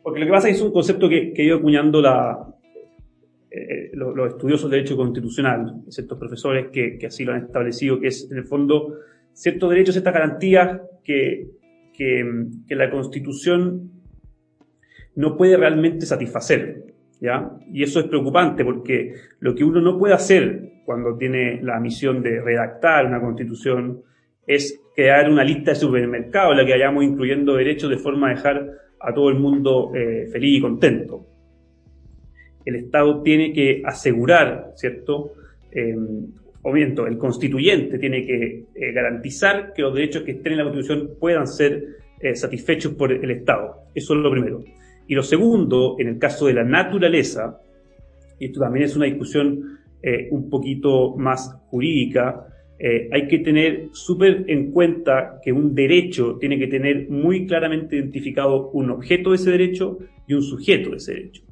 Porque 0.03 0.19
lo 0.19 0.25
que 0.25 0.31
pasa 0.31 0.47
es 0.47 0.55
que 0.55 0.59
es 0.59 0.65
un 0.65 0.73
concepto 0.73 1.07
que, 1.07 1.33
que 1.33 1.41
ha 1.41 1.45
ido 1.45 1.57
acuñando 1.57 2.01
la, 2.01 2.37
eh, 3.51 3.91
los, 3.93 4.29
estudiosos 4.29 4.69
de 4.69 4.77
derecho 4.77 4.95
constitucional, 4.95 5.83
ciertos 5.89 6.17
profesores 6.17 6.67
que, 6.71 6.97
que, 6.97 7.07
así 7.07 7.25
lo 7.25 7.33
han 7.33 7.45
establecido, 7.45 7.99
que 7.99 8.07
es 8.07 8.29
en 8.31 8.37
el 8.37 8.45
fondo 8.45 8.95
ciertos 9.33 9.69
derechos, 9.69 9.93
ciertas 9.93 10.13
garantías 10.13 10.81
que, 11.03 11.49
que, 11.93 12.25
que 12.67 12.75
la 12.75 12.89
Constitución 12.89 13.91
no 15.15 15.37
puede 15.37 15.57
realmente 15.57 16.05
satisfacer. 16.05 16.85
¿Ya? 17.19 17.51
Y 17.71 17.83
eso 17.83 17.99
es 17.99 18.07
preocupante 18.07 18.65
porque 18.65 19.13
lo 19.39 19.53
que 19.53 19.63
uno 19.63 19.79
no 19.79 19.99
puede 19.99 20.15
hacer 20.15 20.71
cuando 20.85 21.15
tiene 21.17 21.61
la 21.61 21.79
misión 21.79 22.23
de 22.23 22.41
redactar 22.41 23.05
una 23.05 23.21
constitución 23.21 24.01
es 24.47 24.81
crear 24.95 25.29
una 25.29 25.43
lista 25.43 25.71
de 25.71 25.75
supermercados 25.75 26.53
en 26.53 26.57
la 26.57 26.65
que 26.65 26.71
vayamos 26.71 27.03
incluyendo 27.03 27.55
derechos 27.55 27.91
de 27.91 27.97
forma 27.97 28.27
a 28.27 28.29
dejar 28.31 28.71
a 29.03 29.13
todo 29.13 29.29
el 29.29 29.39
mundo 29.39 29.91
eh, 29.95 30.27
feliz 30.31 30.57
y 30.57 30.61
contento. 30.61 31.25
El 32.63 32.75
Estado 32.75 33.21
tiene 33.21 33.51
que 33.53 33.81
asegurar, 33.85 34.73
¿cierto? 34.75 35.33
Eh, 35.71 35.95
o 36.61 36.71
bien, 36.71 36.95
el 37.07 37.17
constituyente 37.17 37.97
tiene 37.97 38.25
que 38.25 38.65
eh, 38.75 38.91
garantizar 38.93 39.73
que 39.73 39.81
los 39.81 39.95
derechos 39.95 40.23
que 40.23 40.31
estén 40.33 40.53
en 40.53 40.57
la 40.59 40.63
Constitución 40.65 41.11
puedan 41.19 41.47
ser 41.47 42.01
satisfechos 42.35 42.93
por 42.93 43.11
el 43.11 43.31
Estado. 43.31 43.85
Eso 43.95 44.13
es 44.13 44.19
lo 44.19 44.29
primero. 44.29 44.63
Y 45.07 45.15
lo 45.15 45.23
segundo, 45.23 45.95
en 45.97 46.07
el 46.07 46.19
caso 46.19 46.45
de 46.45 46.53
la 46.53 46.63
naturaleza, 46.63 47.59
y 48.37 48.45
esto 48.45 48.59
también 48.59 48.85
es 48.85 48.95
una 48.95 49.05
discusión 49.05 49.79
un 50.29 50.47
poquito 50.47 51.15
más 51.15 51.51
jurídica, 51.65 52.45
eh, 52.83 53.09
hay 53.11 53.27
que 53.27 53.37
tener 53.39 53.89
súper 53.93 54.45
en 54.47 54.71
cuenta 54.71 55.39
que 55.43 55.51
un 55.51 55.75
derecho 55.75 56.37
tiene 56.39 56.57
que 56.57 56.65
tener 56.65 57.11
muy 57.11 57.45
claramente 57.45 57.95
identificado 57.95 58.71
un 58.71 58.89
objeto 58.89 59.29
de 59.29 59.35
ese 59.35 59.51
derecho 59.51 59.99
y 60.25 60.33
un 60.33 60.41
sujeto 60.41 60.89
de 60.89 60.97
ese 60.97 61.13
derecho. 61.13 61.43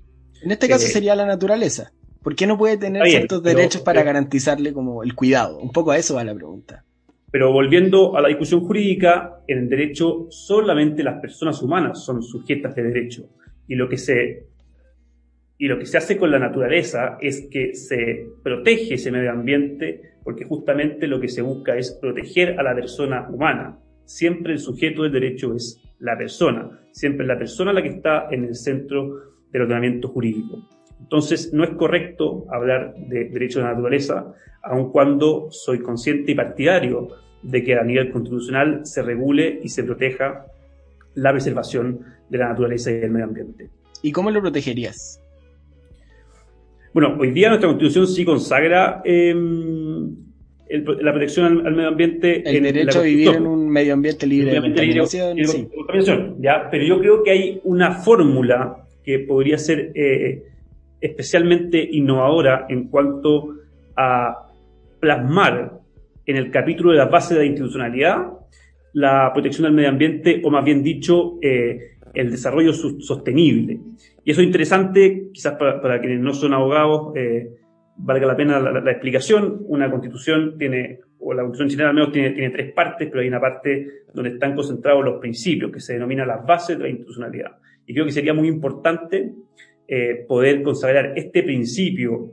En 0.41 0.49
este 0.49 0.67
caso 0.67 0.87
eh, 0.87 0.89
sería 0.89 1.15
la 1.15 1.27
naturaleza. 1.27 1.91
¿Por 2.23 2.35
qué 2.35 2.47
no 2.47 2.57
puede 2.57 2.77
tener 2.77 3.05
ciertos 3.05 3.43
derechos 3.43 3.83
para 3.83 4.01
garantizarle 4.01 4.73
como 4.73 5.03
el 5.03 5.13
cuidado? 5.13 5.59
Un 5.59 5.71
poco 5.71 5.91
a 5.91 5.99
eso 5.99 6.15
va 6.15 6.23
la 6.23 6.33
pregunta. 6.33 6.83
Pero 7.31 7.53
volviendo 7.53 8.17
a 8.17 8.21
la 8.21 8.29
discusión 8.29 8.61
jurídica, 8.61 9.43
en 9.47 9.59
el 9.59 9.69
derecho 9.69 10.25
solamente 10.31 11.03
las 11.03 11.21
personas 11.21 11.61
humanas 11.61 12.03
son 12.03 12.23
sujetas 12.23 12.73
de 12.73 12.81
derecho. 12.81 13.29
Y 13.67 13.75
lo 13.75 13.87
que 13.87 13.97
se, 13.97 14.47
y 15.61 15.67
lo 15.67 15.77
que 15.77 15.85
se 15.85 15.97
hace 15.97 16.17
con 16.17 16.31
la 16.31 16.39
naturaleza 16.39 17.17
es 17.19 17.49
que 17.51 17.75
se 17.75 18.27
protege 18.41 18.93
ese 18.93 19.11
medio 19.11 19.31
ambiente 19.31 20.13
porque 20.23 20.45
justamente 20.45 21.05
lo 21.05 21.19
que 21.19 21.27
se 21.27 21.41
busca 21.41 21.75
es 21.75 21.91
proteger 22.01 22.57
a 22.57 22.63
la 22.63 22.73
persona 22.73 23.27
humana. 23.29 23.77
Siempre 24.05 24.53
el 24.53 24.59
sujeto 24.59 25.03
del 25.03 25.11
derecho 25.11 25.53
es 25.53 25.81
la 25.99 26.17
persona, 26.17 26.79
siempre 26.91 27.27
la 27.27 27.37
persona 27.37 27.73
la 27.73 27.83
que 27.83 27.89
está 27.89 28.29
en 28.31 28.45
el 28.45 28.55
centro 28.55 29.17
del 29.51 29.63
ordenamiento 29.63 30.07
jurídico. 30.07 30.65
Entonces, 30.97 31.51
no 31.53 31.65
es 31.65 31.71
correcto 31.71 32.45
hablar 32.49 32.93
de 32.95 33.25
derecho 33.25 33.59
de 33.59 33.65
la 33.65 33.71
naturaleza, 33.71 34.33
aun 34.63 34.91
cuando 34.91 35.51
soy 35.51 35.79
consciente 35.79 36.31
y 36.31 36.35
partidario 36.35 37.09
de 37.41 37.63
que 37.63 37.75
a 37.75 37.83
nivel 37.83 38.11
constitucional 38.11 38.85
se 38.85 39.01
regule 39.01 39.59
y 39.61 39.67
se 39.67 39.83
proteja 39.83 40.45
la 41.15 41.31
preservación 41.31 41.99
de 42.29 42.37
la 42.37 42.49
naturaleza 42.49 42.91
y 42.91 42.99
del 42.99 43.11
medio 43.11 43.25
ambiente. 43.25 43.69
¿Y 44.01 44.13
cómo 44.13 44.31
lo 44.31 44.39
protegerías? 44.39 45.18
Bueno, 46.93 47.15
hoy 47.19 47.31
día 47.31 47.49
nuestra 47.49 47.67
constitución 47.67 48.07
sí 48.07 48.25
consagra 48.25 49.01
em, 49.05 50.15
la 50.69 51.11
protección 51.11 51.65
al, 51.65 51.75
medio 51.75 51.89
ambiente. 51.89 52.41
El 52.49 52.63
derecho 52.63 52.99
a 52.99 53.03
vivir 53.03 53.29
en 53.29 53.45
un 53.45 53.69
medio 53.69 53.93
ambiente 53.93 54.25
libre 54.25 54.53
de 54.53 54.61
contaminación. 54.61 55.37
¿ya? 56.39 56.67
Pero 56.71 56.83
yo 56.85 56.99
creo 56.99 57.23
que 57.23 57.31
hay 57.31 57.61
una 57.63 57.91
fórmula 57.91 58.87
que 59.03 59.19
podría 59.19 59.57
ser 59.57 59.91
eh, 59.95 60.43
especialmente 61.01 61.87
innovadora 61.91 62.65
en 62.69 62.89
cuanto 62.89 63.55
a 63.95 64.47
plasmar 64.99 65.79
en 66.25 66.35
el 66.35 66.51
capítulo 66.51 66.91
de 66.91 66.97
las 66.97 67.09
bases 67.09 67.31
de 67.31 67.43
la 67.43 67.45
institucionalidad 67.45 68.39
la 68.93 69.31
protección 69.33 69.63
del 69.65 69.73
medio 69.73 69.89
ambiente, 69.89 70.41
o 70.43 70.49
más 70.49 70.63
bien 70.65 70.83
dicho, 70.83 71.37
eh, 71.41 71.97
el 72.13 72.31
desarrollo 72.31 72.73
sostenible. 72.73 73.79
Y 74.23 74.31
eso 74.31 74.41
es 74.41 74.47
interesante, 74.47 75.29
quizás 75.33 75.53
para, 75.53 75.99
quienes 75.99 76.19
no 76.19 76.33
son 76.33 76.53
abogados, 76.53 77.15
eh, 77.15 77.49
valga 77.97 78.27
la 78.27 78.35
pena 78.35 78.59
la, 78.59 78.91
explicación. 78.91 79.59
Una 79.67 79.89
constitución 79.89 80.57
tiene, 80.57 80.99
o 81.19 81.33
la 81.33 81.43
constitución 81.43 81.69
chilena 81.69 81.89
al 81.89 81.95
menos 81.95 82.11
tiene, 82.11 82.31
tiene 82.31 82.49
tres 82.49 82.73
partes, 82.73 83.07
pero 83.09 83.21
hay 83.21 83.27
una 83.27 83.39
parte 83.39 83.87
donde 84.13 84.31
están 84.31 84.55
concentrados 84.55 85.03
los 85.03 85.19
principios, 85.19 85.71
que 85.71 85.79
se 85.79 85.93
denomina 85.93 86.25
las 86.25 86.45
bases 86.45 86.77
de 86.77 86.83
la 86.83 86.89
institucionalidad. 86.89 87.57
Y 87.85 87.93
creo 87.93 88.05
que 88.05 88.11
sería 88.11 88.33
muy 88.33 88.47
importante 88.47 89.33
eh, 89.87 90.25
poder 90.27 90.61
consagrar 90.61 91.13
este 91.15 91.41
principio 91.41 92.31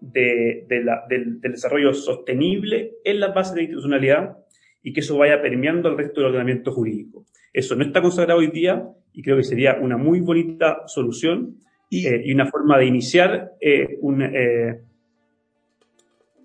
de, 0.00 0.66
del, 0.68 1.40
desarrollo 1.40 1.94
sostenible 1.94 2.92
en 3.02 3.20
las 3.20 3.34
bases 3.34 3.54
de 3.54 3.60
la 3.60 3.62
institucionalidad 3.62 4.36
y 4.82 4.92
que 4.92 5.00
eso 5.00 5.16
vaya 5.16 5.40
permeando 5.42 5.88
al 5.88 5.98
resto 5.98 6.20
del 6.20 6.30
ordenamiento 6.30 6.72
jurídico. 6.72 7.24
Eso 7.52 7.74
no 7.74 7.84
está 7.84 8.00
consagrado 8.00 8.40
hoy 8.40 8.48
día 8.48 8.88
y 9.12 9.22
creo 9.22 9.36
que 9.36 9.44
sería 9.44 9.78
una 9.80 9.96
muy 9.96 10.20
bonita 10.20 10.82
solución 10.86 11.56
y, 11.90 12.06
eh, 12.06 12.32
una 12.32 12.46
forma 12.46 12.78
de 12.78 12.86
iniciar 12.86 13.52
eh, 13.60 13.98
eh, 14.00 14.80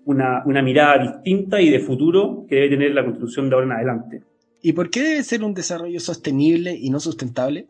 una, 0.06 0.42
una, 0.44 0.62
mirada 0.62 0.98
distinta 0.98 1.60
y 1.60 1.70
de 1.70 1.80
futuro 1.80 2.46
que 2.48 2.56
debe 2.56 2.70
tener 2.70 2.94
la 2.94 3.04
Constitución 3.04 3.48
de 3.48 3.54
ahora 3.54 3.66
en 3.66 3.72
adelante. 3.72 4.22
¿Y 4.62 4.72
por 4.72 4.90
qué 4.90 5.02
debe 5.02 5.22
ser 5.22 5.44
un 5.44 5.54
desarrollo 5.54 6.00
sostenible 6.00 6.74
y 6.74 6.90
no 6.90 6.98
sustentable? 6.98 7.66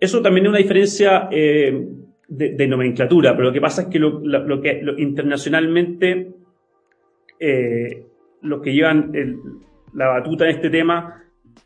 Eso 0.00 0.22
también 0.22 0.46
es 0.46 0.50
una 0.50 0.58
diferencia 0.58 1.28
de, 1.30 2.66
nomenclatura, 2.66 3.32
pero 3.36 3.48
lo 3.48 3.52
que 3.52 3.60
pasa 3.60 3.82
es 3.82 3.88
que 3.88 3.98
lo, 3.98 4.62
que 4.62 4.80
internacionalmente 4.96 6.32
los 8.42 8.62
que 8.62 8.72
llevan 8.72 9.12
la 9.94 10.08
batuta 10.08 10.44
en 10.44 10.56
este 10.56 10.70
tema 10.70 11.24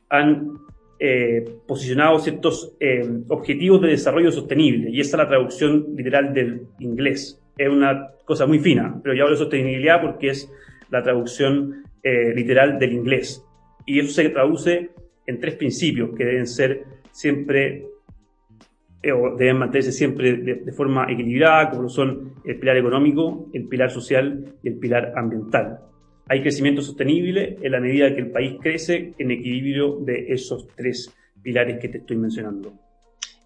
han 0.09 0.59
eh, 0.99 1.45
posicionado 1.67 2.19
ciertos 2.19 2.77
eh, 2.79 3.09
objetivos 3.29 3.81
de 3.81 3.89
desarrollo 3.89 4.31
sostenible, 4.31 4.91
y 4.91 5.01
esa 5.01 5.17
es 5.17 5.19
la 5.19 5.29
traducción 5.29 5.87
literal 5.97 6.33
del 6.33 6.69
inglés. 6.79 7.41
Es 7.57 7.69
una 7.69 8.11
cosa 8.25 8.47
muy 8.47 8.61
fina, 8.61 9.01
pero 9.03 9.15
yo 9.15 9.25
hablo 9.25 9.35
de 9.35 9.43
sostenibilidad 9.43 10.01
porque 10.01 10.29
es 10.29 10.51
la 10.91 11.03
traducción 11.03 11.83
eh, 12.03 12.33
literal 12.35 12.79
del 12.79 12.93
inglés. 12.93 13.45
Y 13.85 13.99
eso 13.99 14.13
se 14.13 14.29
traduce 14.29 14.91
en 15.27 15.41
tres 15.41 15.57
principios 15.57 16.11
que 16.17 16.25
deben 16.25 16.47
ser 16.47 16.85
siempre 17.11 17.87
o 19.13 19.35
deben 19.37 19.59
mantenerse 19.59 19.91
siempre 19.91 20.37
de, 20.37 20.55
de, 20.55 20.73
forma 20.73 21.11
equilibrada, 21.11 21.71
como 21.71 21.89
son 21.89 22.35
el 22.45 22.61
pilar 22.61 22.77
económico, 22.77 23.51
el 23.53 23.67
pilar 23.67 23.91
social 23.91 24.55
y 24.63 24.69
el 24.69 24.79
pilar 24.79 25.15
ambiental 25.17 25.81
hay 26.33 26.41
crecimiento 26.41 26.81
sostenible 26.81 27.59
en 27.61 27.73
la 27.73 27.79
medida 27.79 28.15
que 28.15 28.23
el 28.23 28.31
país 28.31 28.55
crece 28.59 29.13
en 29.19 29.31
equilibrio 29.31 29.99
de 30.01 30.33
esos 30.33 30.67
tres 30.75 31.15
pilares 31.43 31.79
que 31.79 31.91
te 31.91 31.99
estoy 31.99 32.17
mencionando. 32.17 32.73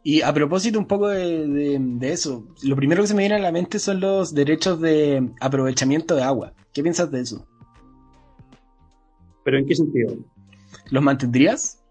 Y 0.04 0.22
a 0.22 0.32
propósito 0.32 0.78
un 0.78 0.86
poco 0.86 1.08
de, 1.08 1.98
eso, 2.02 2.46
lo 2.62 2.76
primero 2.76 3.02
que 3.02 3.08
se 3.08 3.14
me 3.14 3.22
viene 3.22 3.34
a 3.34 3.38
la 3.40 3.50
mente 3.50 3.80
son 3.80 3.98
los 3.98 4.32
derechos 4.32 4.80
de 4.80 5.30
aprovechamiento 5.40 6.14
de 6.14 6.22
agua. 6.22 6.52
¿Qué 6.72 6.80
piensas 6.80 7.10
de 7.10 7.22
eso? 7.22 7.44
¿Pero 9.44 9.58
en 9.58 9.66
qué 9.66 9.74
sentido? 9.74 10.16
¿Los 10.92 11.02
mantendrías? 11.02 11.82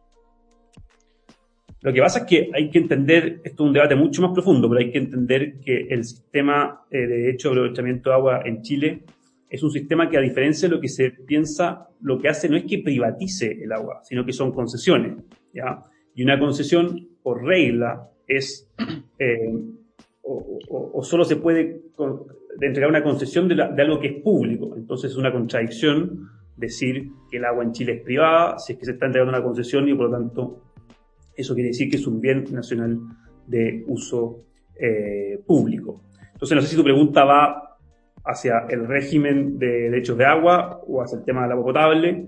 Lo 1.82 1.92
que 1.92 2.00
pasa 2.00 2.20
es 2.20 2.26
que 2.26 2.52
hay 2.54 2.70
que 2.70 2.80
entender, 2.80 3.42
esto 3.44 3.64
es 3.64 3.68
un 3.68 3.74
debate 3.74 3.96
mucho 3.96 4.22
más 4.22 4.32
profundo, 4.32 4.70
pero 4.70 4.80
hay 4.80 4.94
que 4.94 5.00
entender 5.00 5.60
que 5.60 5.88
el 5.90 6.06
sistema 6.06 6.86
eh, 6.90 7.00
de 7.00 7.18
derecho 7.18 7.50
de 7.50 7.56
aprovechamiento 7.56 8.12
de 8.12 8.16
agua 8.16 8.42
en 8.46 8.62
Chile 8.62 9.04
es 9.56 9.64
un 9.64 9.72
sistema 9.72 10.10
que 10.10 10.18
a 10.18 10.22
diferencia 10.22 10.68
de 10.68 10.76
lo 10.76 10.82
que 10.82 10.90
se 10.90 11.12
piensa, 11.12 11.88
lo 12.02 12.20
que 12.20 12.28
hace 12.28 12.50
no 12.50 12.58
es 12.58 12.66
que 12.66 12.80
privatice 12.80 13.58
el 13.64 13.72
agua, 13.72 14.02
sino 14.04 14.26
que 14.26 14.34
son 14.34 14.52
concesiones. 14.52 15.24
¿ya? 15.54 15.82
Y 16.14 16.24
una 16.24 16.38
concesión, 16.38 17.10
por 17.24 17.44
regla, 17.44 18.10
es 18.28 18.70
eh, 19.20 19.54
o, 20.24 21.02
solo 21.04 21.24
se 21.24 21.38
puede 21.38 21.84
entregar 22.60 22.90
una 22.90 23.04
concesión 23.04 23.48
de, 23.48 23.62
algo 23.62 24.00
que 24.00 24.08
es 24.08 24.22
público. 24.22 24.76
Entonces 24.76 25.12
es 25.12 25.18
una 25.18 25.32
contradicción 25.32 26.30
decir 26.58 27.12
que 27.30 27.38
el 27.38 27.46
agua 27.46 27.64
en 27.64 27.72
Chile 27.72 27.94
es 27.94 28.02
privada, 28.02 28.58
si 28.60 28.74
es 28.74 28.80
que 28.80 28.86
se 28.86 28.92
está 28.92 29.06
entregando 29.06 29.38
una 29.38 29.44
concesión 29.44 29.88
y 29.88 29.94
por 29.94 30.10
lo 30.10 30.18
tanto 30.18 30.64
eso 31.36 31.54
quiere 31.54 31.70
decir 31.70 31.90
que 31.90 31.98
es 31.98 32.08
un 32.08 32.20
bien 32.20 32.46
nacional 32.52 33.00
de 33.48 33.84
uso 33.88 34.46
eh, 34.80 35.40
público. 35.46 36.04
Entonces 36.34 36.56
no 36.56 36.62
sé 36.62 36.70
si 36.70 36.76
tu 36.76 36.84
pregunta 36.84 37.24
va 37.24 37.65
hacia 38.26 38.66
el 38.70 38.88
régimen 38.88 39.60
de 39.60 39.90
derechos 39.90 40.18
de 40.18 40.26
agua 40.26 40.82
o 40.88 41.02
hacia 41.02 41.20
el 41.20 41.26
tema 41.26 41.44
del 41.44 41.52
agua 41.52 41.66
potable. 41.66 42.28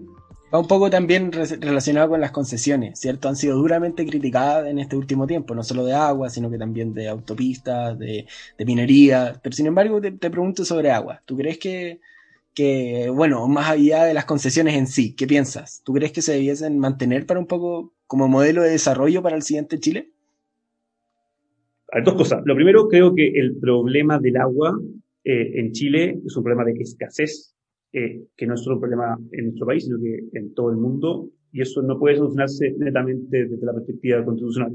Va 0.53 0.59
un 0.59 0.67
poco 0.67 0.89
también 0.89 1.31
relacionado 1.33 2.09
con 2.09 2.21
las 2.21 2.31
concesiones, 2.31 2.99
¿cierto? 2.99 3.27
Han 3.27 3.35
sido 3.35 3.57
duramente 3.57 4.05
criticadas 4.05 4.67
en 4.67 4.79
este 4.79 4.95
último 4.95 5.27
tiempo, 5.27 5.53
no 5.53 5.61
solo 5.61 5.83
de 5.83 5.93
agua, 5.93 6.29
sino 6.29 6.49
que 6.49 6.57
también 6.57 6.93
de 6.93 7.09
autopistas, 7.09 7.99
de, 7.99 8.25
minería. 8.65 9.37
Pero 9.43 9.53
sin 9.53 9.67
embargo, 9.67 9.99
te, 9.99 10.11
pregunto 10.13 10.63
sobre 10.63 10.91
agua. 10.91 11.21
¿Tú 11.25 11.35
crees 11.35 11.57
que, 11.57 11.99
que, 12.53 13.09
bueno, 13.13 13.45
más 13.49 13.69
allá 13.71 14.05
de 14.05 14.13
las 14.13 14.23
concesiones 14.23 14.75
en 14.75 14.87
sí, 14.87 15.15
¿qué 15.15 15.27
piensas? 15.27 15.81
¿Tú 15.83 15.93
crees 15.93 16.13
que 16.13 16.21
se 16.21 16.33
debiesen 16.33 16.79
mantener 16.79 17.25
para 17.25 17.41
un 17.41 17.47
poco 17.47 17.91
como 18.05 18.29
modelo 18.29 18.61
de 18.61 18.69
desarrollo 18.69 19.21
para 19.21 19.35
el 19.35 19.43
siguiente 19.43 19.79
Chile? 19.79 20.11
Hay 21.91 22.03
dos 22.03 22.13
cosas. 22.13 22.41
Lo 22.45 22.55
primero, 22.55 22.87
creo 22.87 23.13
que 23.13 23.27
el 23.27 23.57
problema 23.57 24.17
del 24.17 24.37
agua 24.37 24.79
eh, 25.29 25.59
en 25.59 25.73
Chile 25.73 26.21
es 26.25 26.37
un 26.37 26.43
problema 26.43 26.63
de 26.63 26.71
escasez, 26.79 27.53
eh, 27.91 28.27
que 28.37 28.47
no 28.47 28.53
es 28.53 28.61
solo 28.63 28.77
un 28.77 28.81
problema 28.81 29.17
en 29.33 29.47
nuestro 29.47 29.65
país, 29.65 29.83
sino 29.83 29.97
que 29.99 30.39
en 30.39 30.53
todo 30.53 30.69
el 30.69 30.77
mundo, 30.77 31.31
y 31.51 31.61
eso 31.61 31.81
no 31.81 31.99
puede 31.99 32.15
solucionarse 32.15 32.73
netamente 32.77 33.45
desde 33.45 33.65
la 33.65 33.73
perspectiva 33.73 34.23
constitucional. 34.23 34.71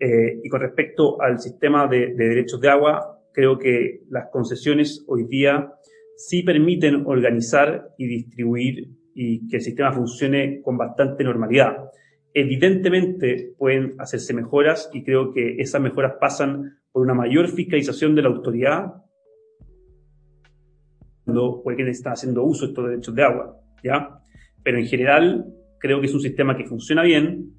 Eh, 0.00 0.40
y 0.42 0.48
con 0.48 0.62
respecto 0.62 1.20
al 1.20 1.38
sistema 1.38 1.86
de, 1.86 2.14
de 2.14 2.28
derechos 2.28 2.58
de 2.58 2.70
agua, 2.70 3.20
creo 3.34 3.58
que 3.58 4.00
las 4.08 4.30
concesiones 4.32 5.04
hoy 5.08 5.26
día 5.26 5.74
sí 6.16 6.42
permiten 6.42 7.04
organizar 7.04 7.90
y 7.98 8.06
distribuir 8.06 8.88
y 9.14 9.46
que 9.46 9.56
el 9.56 9.62
sistema 9.62 9.92
funcione 9.92 10.62
con 10.62 10.78
bastante 10.78 11.22
normalidad. 11.22 11.90
Evidentemente 12.32 13.52
pueden 13.58 13.94
hacerse 13.98 14.32
mejoras 14.32 14.88
y 14.94 15.04
creo 15.04 15.34
que 15.34 15.56
esas 15.58 15.82
mejoras 15.82 16.14
pasan 16.18 16.78
por 16.96 17.04
una 17.04 17.12
mayor 17.12 17.48
fiscalización 17.48 18.14
de 18.14 18.22
la 18.22 18.28
autoridad 18.28 18.86
cuando 21.26 21.62
quienes 21.76 21.98
están 21.98 22.14
haciendo 22.14 22.42
uso 22.42 22.64
de 22.64 22.70
estos 22.70 22.88
derechos 22.88 23.14
de 23.14 23.22
agua, 23.22 23.60
¿ya? 23.84 24.18
Pero 24.62 24.78
en 24.78 24.86
general 24.86 25.44
creo 25.78 26.00
que 26.00 26.06
es 26.06 26.14
un 26.14 26.22
sistema 26.22 26.56
que 26.56 26.64
funciona 26.64 27.02
bien 27.02 27.50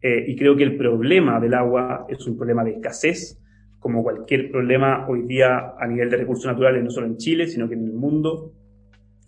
eh, 0.00 0.26
y 0.28 0.36
creo 0.36 0.54
que 0.54 0.62
el 0.62 0.76
problema 0.76 1.40
del 1.40 1.54
agua 1.54 2.06
es 2.08 2.24
un 2.28 2.36
problema 2.36 2.62
de 2.62 2.74
escasez, 2.74 3.42
como 3.80 4.04
cualquier 4.04 4.48
problema 4.48 5.08
hoy 5.08 5.22
día 5.26 5.72
a 5.76 5.84
nivel 5.88 6.08
de 6.08 6.18
recursos 6.18 6.46
naturales, 6.46 6.84
no 6.84 6.90
solo 6.90 7.08
en 7.08 7.16
Chile, 7.16 7.48
sino 7.48 7.68
que 7.68 7.74
en 7.74 7.84
el 7.84 7.94
mundo, 7.94 8.52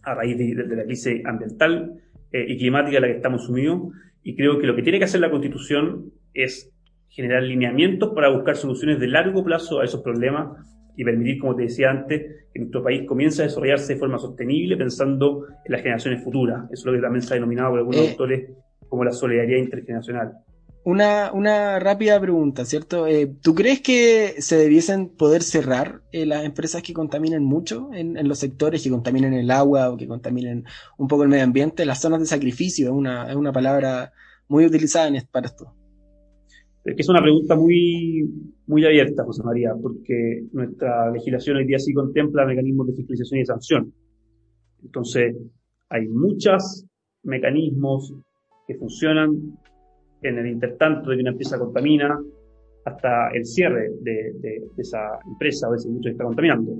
a 0.04 0.14
raíz 0.14 0.38
de, 0.38 0.76
la 0.76 0.84
crisis 0.84 1.26
ambiental 1.26 2.00
eh, 2.30 2.46
y 2.46 2.56
climática 2.56 2.98
en 2.98 3.02
la 3.02 3.08
que 3.08 3.16
estamos 3.16 3.46
sumidos. 3.46 3.92
Y 4.22 4.36
creo 4.36 4.60
que 4.60 4.68
lo 4.68 4.76
que 4.76 4.82
tiene 4.84 5.00
que 5.00 5.06
hacer 5.06 5.20
la 5.20 5.28
Constitución 5.32 6.12
es 6.34 6.72
generar 7.10 7.42
lineamientos 7.42 8.12
para 8.14 8.30
buscar 8.30 8.56
soluciones 8.56 8.98
de 8.98 9.08
largo 9.08 9.44
plazo 9.44 9.80
a 9.80 9.84
esos 9.84 10.00
problemas 10.00 10.56
y 10.96 11.04
permitir, 11.04 11.38
como 11.38 11.56
te 11.56 11.62
decía 11.62 11.90
antes, 11.90 12.46
que 12.52 12.58
nuestro 12.58 12.82
país 12.82 13.02
comience 13.06 13.42
a 13.42 13.46
desarrollarse 13.46 13.94
de 13.94 13.98
forma 13.98 14.18
sostenible 14.18 14.76
pensando 14.76 15.46
en 15.64 15.72
las 15.72 15.82
generaciones 15.82 16.22
futuras. 16.22 16.64
Eso 16.70 16.82
es 16.82 16.84
lo 16.86 16.92
que 16.92 17.00
también 17.00 17.22
se 17.22 17.34
ha 17.34 17.36
denominado 17.36 17.70
por 17.70 17.78
algunos 17.78 18.00
eh, 18.00 18.10
autores 18.10 18.50
como 18.88 19.04
la 19.04 19.12
solidaridad 19.12 19.58
intergeneracional. 19.58 20.32
Una, 20.82 21.30
una 21.32 21.78
rápida 21.78 22.18
pregunta, 22.20 22.64
¿cierto? 22.64 23.06
Eh, 23.06 23.30
¿Tú 23.42 23.54
crees 23.54 23.80
que 23.80 24.36
se 24.38 24.56
debiesen 24.56 25.10
poder 25.10 25.42
cerrar 25.42 26.00
eh, 26.10 26.24
las 26.24 26.44
empresas 26.44 26.82
que 26.82 26.94
contaminen 26.94 27.44
mucho 27.44 27.90
en, 27.92 28.16
los 28.26 28.38
sectores 28.38 28.82
que 28.82 28.90
contaminen 28.90 29.34
el 29.34 29.50
agua 29.50 29.90
o 29.90 29.96
que 29.98 30.08
contaminen 30.08 30.64
un 30.96 31.06
poco 31.06 31.22
el 31.22 31.28
medio 31.28 31.44
ambiente? 31.44 31.84
Las 31.84 32.00
zonas 32.00 32.20
de 32.20 32.26
sacrificio 32.26 32.86
es 32.86 32.92
una, 32.92 33.30
es 33.30 33.36
una 33.36 33.52
palabra 33.52 34.12
muy 34.48 34.64
utilizada 34.64 35.08
en, 35.08 35.22
para 35.30 35.46
esto. 35.46 35.74
Que 36.96 37.02
es 37.02 37.08
una 37.08 37.22
pregunta 37.22 37.54
muy, 37.54 38.28
muy 38.66 38.84
abierta, 38.84 39.24
José 39.24 39.42
María, 39.44 39.74
porque 39.80 40.44
nuestra 40.52 41.10
legislación 41.10 41.58
hoy 41.58 41.66
día 41.66 41.78
sí 41.78 41.92
contempla 41.92 42.44
mecanismos 42.44 42.88
de 42.88 42.94
fiscalización 42.94 43.38
y 43.38 43.42
de 43.42 43.46
sanción. 43.46 43.94
Entonces, 44.82 45.36
hay 45.88 46.08
muchos 46.08 46.86
mecanismos 47.22 48.14
que 48.66 48.74
funcionan 48.74 49.56
en 50.22 50.38
el 50.38 50.46
intertanto 50.46 51.10
de 51.10 51.16
que 51.16 51.22
una 51.22 51.30
empresa 51.30 51.58
contamina 51.58 52.18
hasta 52.84 53.30
el 53.30 53.44
cierre 53.44 53.90
de, 54.00 54.62
esa 54.78 55.18
empresa 55.26 55.68
o 55.68 55.72
de 55.72 55.76
ese 55.76 55.88
industria 55.88 56.12
que 56.12 56.14
está 56.14 56.24
contaminando. 56.24 56.72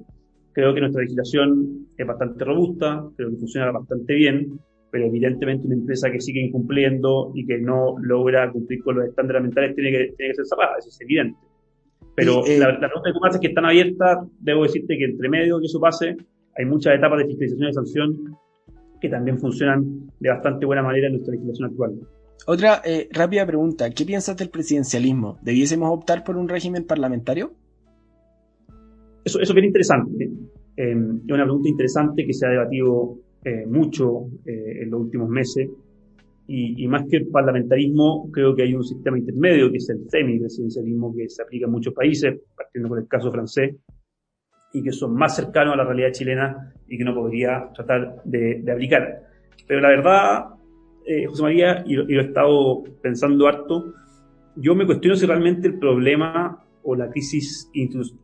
Creo 0.53 0.75
que 0.75 0.81
nuestra 0.81 1.03
legislación 1.03 1.87
es 1.97 2.07
bastante 2.07 2.45
robusta, 2.45 3.05
creo 3.17 3.31
que 3.31 3.37
funciona 3.37 3.71
bastante 3.71 4.15
bien, 4.15 4.59
pero 4.91 5.07
evidentemente 5.07 5.67
una 5.67 5.77
empresa 5.77 6.11
que 6.11 6.21
sigue 6.21 6.41
incumpliendo 6.41 7.33
y 7.35 7.47
que 7.47 7.59
no 7.59 7.97
logra 8.01 8.51
cumplir 8.51 8.83
con 8.83 8.97
los 8.97 9.09
estándares 9.09 9.41
ambientales 9.41 9.75
tiene 9.75 9.91
que, 9.91 9.99
tiene 10.17 10.33
que 10.33 10.35
ser 10.37 10.47
cerrada, 10.47 10.77
eso 10.79 10.89
es 10.89 11.01
evidente. 11.01 11.39
Pero 12.17 12.45
eh, 12.45 12.59
la, 12.59 12.73
la 12.73 12.89
pregunta 12.89 13.11
que 13.11 13.13
tú 13.13 13.27
es 13.27 13.41
que 13.41 13.47
están 13.49 13.65
abiertas, 13.65 14.19
debo 14.41 14.65
decirte 14.65 14.99
que 14.99 15.05
entre 15.05 15.29
medio 15.29 15.61
que 15.61 15.67
eso 15.67 15.81
pase, 15.81 16.17
hay 16.57 16.65
muchas 16.65 16.95
etapas 16.95 17.19
de 17.19 17.27
fiscalización 17.27 17.69
y 17.69 17.73
sanción 17.73 18.37
que 19.01 19.09
también 19.09 19.39
funcionan 19.39 20.11
de 20.19 20.29
bastante 20.29 20.67
buena 20.67 20.83
manera 20.83 21.07
en 21.07 21.15
nuestra 21.15 21.33
legislación 21.33 21.71
actual. 21.71 22.01
Otra 22.47 22.83
eh, 22.85 23.09
rápida 23.13 23.47
pregunta. 23.47 23.91
¿Qué 23.91 24.05
piensas 24.05 24.37
del 24.37 24.51
presidencialismo? 24.51 25.39
¿Debiésemos 25.43 25.91
optar 25.91 26.25
por 26.25 26.37
un 26.37 26.49
régimen 26.49 26.85
parlamentario? 26.85 27.53
Eso, 29.25 29.41
eso 29.41 29.53
es 29.53 29.55
bien 29.55 29.67
interesante. 29.67 30.25
Eh, 30.77 30.91
es 30.93 31.33
una 31.33 31.45
pregunta 31.45 31.69
interesante 31.69 32.27
que 32.27 32.33
se 32.33 32.47
ha 32.47 32.51
debatido 32.51 33.19
eh, 33.45 33.67
mucho 33.67 34.27
en 34.45 34.91
los 34.91 35.01
últimos 35.01 35.29
meses. 35.29 35.69
Y, 36.53 36.89
más 36.89 37.05
que 37.09 37.19
el 37.19 37.29
parlamentarismo, 37.29 38.29
creo 38.33 38.57
que 38.57 38.65
hay 38.65 38.75
un 38.75 38.83
sistema 38.83 39.17
intermedio, 39.17 39.71
que 39.71 39.77
es 39.77 39.89
el 39.89 40.11
semi-presidencialismo, 40.11 41.15
que 41.15 41.29
se 41.29 41.43
aplica 41.43 41.67
en 41.67 41.71
muchos 41.71 41.95
países, 41.95 42.41
partiendo 42.57 42.89
por 42.89 42.99
el 42.99 43.07
caso 43.07 43.31
francés, 43.31 43.77
y 44.73 44.83
que 44.83 44.91
son 44.91 45.15
más 45.15 45.37
cercanos 45.37 45.75
a 45.75 45.77
la 45.77 45.85
realidad 45.85 46.11
chilena 46.11 46.75
y 46.89 46.99
que 46.99 47.05
no 47.05 47.15
podría 47.15 47.71
tratar 47.73 48.23
de, 48.25 48.65
aplicar. 48.69 49.23
Pero 49.69 49.81
la 49.81 49.89
verdad, 49.91 50.45
eh, 51.07 51.27
José 51.27 51.43
María, 51.43 51.85
y 51.87 51.95
lo, 51.95 52.09
he 52.09 52.27
estado 52.27 52.83
pensando 53.01 53.47
harto, 53.47 53.95
yo 54.57 54.75
me 54.75 54.87
cuestiono 54.87 55.15
si 55.15 55.27
realmente 55.27 55.69
el 55.69 55.79
problema 55.79 56.65
o 56.91 56.97
la 56.97 57.09
crisis 57.09 57.71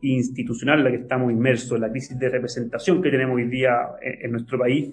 institucional 0.01 0.79
en 0.79 0.83
la 0.83 0.91
que 0.91 0.97
estamos 0.97 1.31
inmersos, 1.31 1.79
la 1.79 1.89
crisis 1.89 2.19
de 2.19 2.27
representación 2.27 3.01
que 3.01 3.09
tenemos 3.09 3.37
hoy 3.37 3.47
día 3.47 3.71
en, 4.01 4.29
nuestro 4.29 4.59
país, 4.59 4.91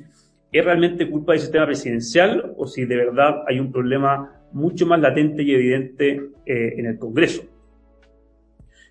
es 0.53 0.65
realmente 0.65 1.11
culpa 1.11 1.33
del 1.33 1.41
sistema 1.41 1.67
presidencial 1.67 2.55
o 2.57 2.69
si 2.69 2.85
de 2.85 2.97
verdad 2.97 3.43
hay 3.49 3.59
un 3.59 3.73
problema 3.73 4.31
mucho 4.53 4.87
más 4.87 5.01
latente 5.01 5.43
y 5.43 5.53
evidente 5.53 6.31
eh, 6.47 6.75
en 6.77 6.87
el 6.87 6.99
Congreso. 7.01 7.43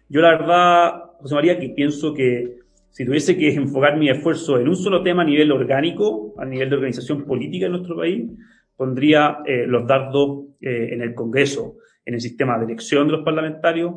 Yo 0.09 0.19
la 0.19 0.31
verdad, 0.31 1.03
José 1.19 1.35
María, 1.35 1.57
que 1.57 1.69
pienso 1.69 2.13
que 2.13 2.57
si 2.89 3.05
tuviese 3.05 3.37
que 3.37 3.53
enfocar 3.53 3.97
mi 3.97 4.09
esfuerzo 4.09 4.59
en 4.59 4.67
un 4.67 4.75
solo 4.75 5.01
tema 5.01 5.21
a 5.21 5.25
nivel 5.25 5.49
orgánico, 5.53 6.33
a 6.37 6.43
nivel 6.43 6.69
de 6.69 6.75
organización 6.75 7.23
política 7.23 7.67
en 7.67 7.71
nuestro 7.71 7.95
país, 7.95 8.29
pondría 8.75 9.37
eh, 9.45 9.65
los 9.65 9.87
dardos 9.87 10.47
eh, 10.59 10.89
en 10.91 11.01
el 11.01 11.13
Congreso, 11.13 11.77
en 12.05 12.15
el 12.15 12.19
sistema 12.19 12.57
de 12.57 12.65
elección 12.65 13.07
de 13.07 13.13
los 13.13 13.23
parlamentarios, 13.23 13.93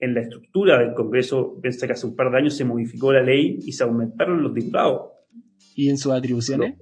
en 0.00 0.14
la 0.14 0.20
estructura 0.20 0.78
del 0.78 0.94
Congreso. 0.94 1.58
Piensa 1.60 1.86
que 1.86 1.92
hace 1.92 2.06
un 2.06 2.16
par 2.16 2.30
de 2.30 2.38
años 2.38 2.56
se 2.56 2.64
modificó 2.64 3.12
la 3.12 3.22
ley 3.22 3.58
y 3.60 3.72
se 3.72 3.84
aumentaron 3.84 4.42
los 4.42 4.54
diputados. 4.54 5.12
¿Y 5.74 5.88
en 5.88 5.98
sus 5.98 6.12
atribuciones? 6.12 6.76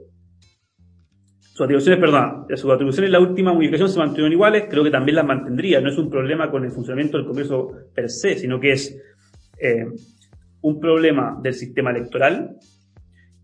sus 1.56 1.64
atribuciones, 1.64 1.98
perdón, 1.98 2.44
sus 2.54 2.70
atribuciones, 2.70 3.10
la 3.10 3.18
última 3.18 3.54
modificación 3.54 3.88
se 3.88 3.98
mantuvieron 3.98 4.30
iguales, 4.30 4.64
creo 4.68 4.84
que 4.84 4.90
también 4.90 5.16
las 5.16 5.24
mantendría. 5.24 5.80
No 5.80 5.88
es 5.88 5.96
un 5.96 6.10
problema 6.10 6.50
con 6.50 6.66
el 6.66 6.70
funcionamiento 6.70 7.16
del 7.16 7.26
Congreso 7.26 7.70
per 7.94 8.10
se, 8.10 8.36
sino 8.36 8.60
que 8.60 8.72
es 8.72 8.94
eh, 9.58 9.86
un 10.60 10.78
problema 10.78 11.38
del 11.42 11.54
sistema 11.54 11.92
electoral 11.92 12.58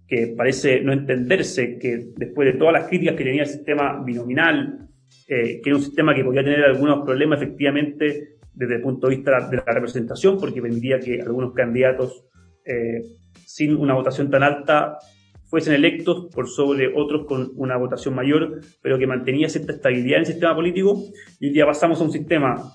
que 0.06 0.35
parece 0.37 0.82
no 0.82 0.92
entenderse 0.92 1.78
que 1.78 2.11
después 2.14 2.52
de 2.52 2.58
todas 2.58 2.74
las 2.74 2.87
críticas 2.87 3.16
que 3.16 3.24
tenía 3.24 3.44
el 3.44 3.48
sistema 3.48 4.04
binominal, 4.04 4.90
eh, 5.26 5.62
que 5.62 5.70
era 5.70 5.76
un 5.76 5.82
sistema 5.82 6.14
que 6.14 6.22
podía 6.22 6.44
tener 6.44 6.64
algunos 6.64 7.06
problemas 7.06 7.40
efectivamente 7.40 8.31
desde 8.54 8.76
el 8.76 8.82
punto 8.82 9.08
de 9.08 9.16
vista 9.16 9.48
de 9.48 9.56
la 9.56 9.72
representación, 9.72 10.38
porque 10.38 10.62
permitía 10.62 10.98
que 11.00 11.20
algunos 11.20 11.52
candidatos 11.54 12.26
eh, 12.64 13.02
sin 13.46 13.76
una 13.76 13.94
votación 13.94 14.30
tan 14.30 14.42
alta 14.42 14.98
fuesen 15.44 15.74
electos 15.74 16.28
por 16.34 16.48
sobre 16.48 16.92
otros 16.94 17.26
con 17.26 17.52
una 17.56 17.76
votación 17.76 18.14
mayor, 18.14 18.60
pero 18.80 18.98
que 18.98 19.06
mantenía 19.06 19.48
cierta 19.48 19.72
estabilidad 19.72 20.16
en 20.16 20.20
el 20.20 20.26
sistema 20.26 20.54
político. 20.54 21.02
Y 21.40 21.48
hoy 21.48 21.52
día 21.52 21.66
pasamos 21.66 22.00
a 22.00 22.04
un 22.04 22.12
sistema 22.12 22.74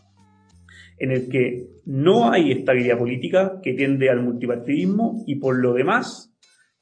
en 0.99 1.11
el 1.11 1.29
que 1.29 1.67
no 1.85 2.31
hay 2.31 2.51
estabilidad 2.51 2.97
política, 2.97 3.59
que 3.63 3.73
tiende 3.73 4.09
al 4.09 4.21
multipartidismo 4.21 5.23
y 5.25 5.35
por 5.35 5.57
lo 5.57 5.73
demás 5.73 6.33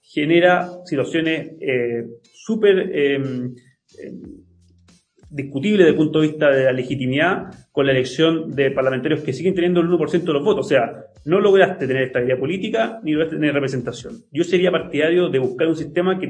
genera 0.02 0.70
situaciones 0.86 1.52
eh, 1.60 2.06
súper 2.34 2.92
em, 2.94 3.56
discutibles 5.30 5.80
desde 5.80 5.92
el 5.92 5.98
punto 5.98 6.22
de 6.22 6.28
vista 6.28 6.50
de 6.50 6.66
la 6.66 6.72
legitimidad 6.72 7.54
con 7.72 7.86
la 7.86 7.92
elección 7.92 8.52
de 8.52 8.72
parlamentarios 8.72 9.22
que 9.22 9.34
siguen 9.34 9.54
teniendo 9.54 9.82
el 9.82 9.90
1% 9.90 10.24
de 10.24 10.34
los 10.34 10.44
votos. 10.44 10.66
O 10.66 10.70
sea, 10.70 11.06
no 11.26 11.40
lograste 11.40 11.88
tener 11.88 12.04
estabilidad 12.04 12.40
política 12.40 13.00
ni 13.04 13.12
lograste 13.12 13.36
tener 13.36 13.54
representación. 13.54 14.14
Yo 14.32 14.44
sería 14.44 14.72
partidario 14.72 15.30
de 15.30 15.40
buscar 15.40 15.68
un 15.68 15.76
sistema 15.76 16.20
que, 16.20 16.30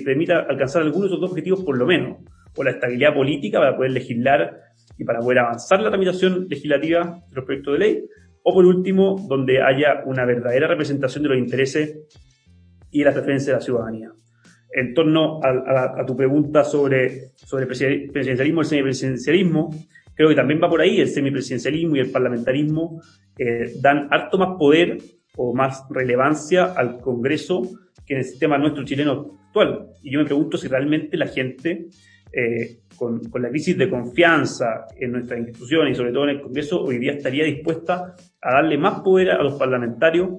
permita 0.00 0.40
alcanzar 0.40 0.82
algunos 0.82 1.10
de 1.10 1.14
esos 1.14 1.20
dos 1.20 1.30
objetivos 1.30 1.64
por 1.64 1.76
lo 1.78 1.86
menos. 1.86 2.18
O 2.56 2.62
la 2.62 2.70
estabilidad 2.70 3.14
política 3.14 3.58
para 3.58 3.76
poder 3.76 3.90
legislar 3.90 4.60
y 4.96 5.04
para 5.04 5.18
poder 5.18 5.40
avanzar 5.40 5.80
la 5.80 5.90
tramitación 5.90 6.46
legislativa 6.48 7.20
de 7.28 7.34
los 7.34 7.44
proyectos 7.44 7.72
de 7.72 7.78
ley. 7.78 8.04
O 8.42 8.54
por 8.54 8.64
último, 8.64 9.16
donde 9.28 9.62
haya 9.62 10.02
una 10.04 10.24
verdadera 10.24 10.68
representación 10.68 11.22
de 11.22 11.30
los 11.30 11.38
intereses 11.38 11.98
y 12.90 13.02
la 13.02 13.12
preferencia 13.12 13.52
de 13.52 13.58
la 13.58 13.64
ciudadanía. 13.64 14.12
En 14.76 14.92
torno 14.92 15.40
a, 15.42 16.04
tu 16.04 16.16
pregunta 16.16 16.64
sobre, 16.64 17.30
sobre 17.36 17.66
presidencialismo 17.66 18.62
y 18.62 18.64
semipresidencialismo, 18.64 19.70
creo 20.14 20.28
que 20.28 20.34
también 20.34 20.60
va 20.60 20.68
por 20.68 20.80
ahí, 20.80 21.00
el 21.00 21.08
semipresidencialismo 21.08 21.94
y 21.94 22.00
el 22.00 22.10
parlamentarismo 22.10 23.00
eh, 23.38 23.72
dan 23.80 24.08
harto 24.10 24.36
más 24.36 24.56
poder 24.58 24.98
o 25.36 25.54
más 25.54 25.84
relevancia 25.90 26.72
al 26.72 27.00
Congreso 27.00 27.62
que 28.04 28.14
en 28.14 28.18
el 28.20 28.24
sistema 28.24 28.58
nuestro 28.58 28.84
chileno 28.84 29.38
actual. 29.46 29.90
Y 30.02 30.12
yo 30.12 30.18
me 30.18 30.24
pregunto 30.24 30.58
si 30.58 30.66
realmente 30.66 31.16
la 31.16 31.26
gente 31.28 31.86
eh, 32.32 32.80
con, 32.96 33.20
la 33.40 33.48
crisis 33.48 33.78
de 33.78 33.88
confianza 33.88 34.86
en 34.98 35.12
nuestras 35.12 35.38
instituciones 35.38 35.92
y 35.92 35.94
sobre 35.94 36.12
todo 36.12 36.24
en 36.24 36.30
el 36.30 36.40
Congreso, 36.40 36.82
hoy 36.82 36.98
día 36.98 37.12
estaría 37.12 37.44
dispuesta 37.44 38.16
a 38.40 38.52
darle 38.54 38.76
más 38.76 39.02
poder 39.02 39.30
a 39.30 39.42
los 39.42 39.54
parlamentarios, 39.54 40.30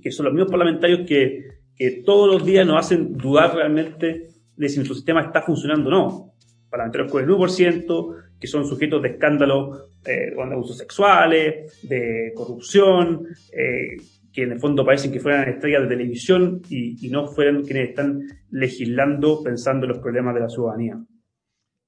que 0.00 0.12
son 0.12 0.26
los 0.26 0.34
mismos 0.34 0.50
parlamentarios 0.50 1.00
que, 1.06 1.61
que 1.76 2.02
todos 2.04 2.32
los 2.32 2.44
días 2.44 2.66
nos 2.66 2.78
hacen 2.78 3.16
dudar 3.16 3.54
realmente 3.54 4.28
de 4.56 4.68
si 4.68 4.76
nuestro 4.76 4.94
sistema 4.94 5.22
está 5.22 5.42
funcionando 5.42 5.88
o 5.88 5.92
no. 5.92 6.32
Parlamentarios 6.70 7.10
con 7.10 7.22
el 7.22 7.28
1%, 7.28 8.16
que 8.40 8.46
son 8.46 8.66
sujetos 8.66 9.02
de 9.02 9.10
escándalos 9.10 9.90
eh, 10.04 10.34
de 10.34 10.42
abusos 10.42 10.78
sexuales, 10.78 11.80
de 11.82 12.32
corrupción, 12.34 13.26
eh, 13.52 13.96
que 14.32 14.42
en 14.44 14.52
el 14.52 14.58
fondo 14.58 14.84
parecen 14.84 15.12
que 15.12 15.20
fueran 15.20 15.48
estrellas 15.48 15.82
de 15.82 15.88
televisión 15.88 16.62
y, 16.68 17.08
no 17.10 17.26
fueran 17.28 17.62
quienes 17.62 17.90
están 17.90 18.22
legislando 18.50 19.42
pensando 19.42 19.84
en 19.84 19.92
los 19.92 19.98
problemas 19.98 20.34
de 20.34 20.40
la 20.40 20.48
ciudadanía. 20.48 20.98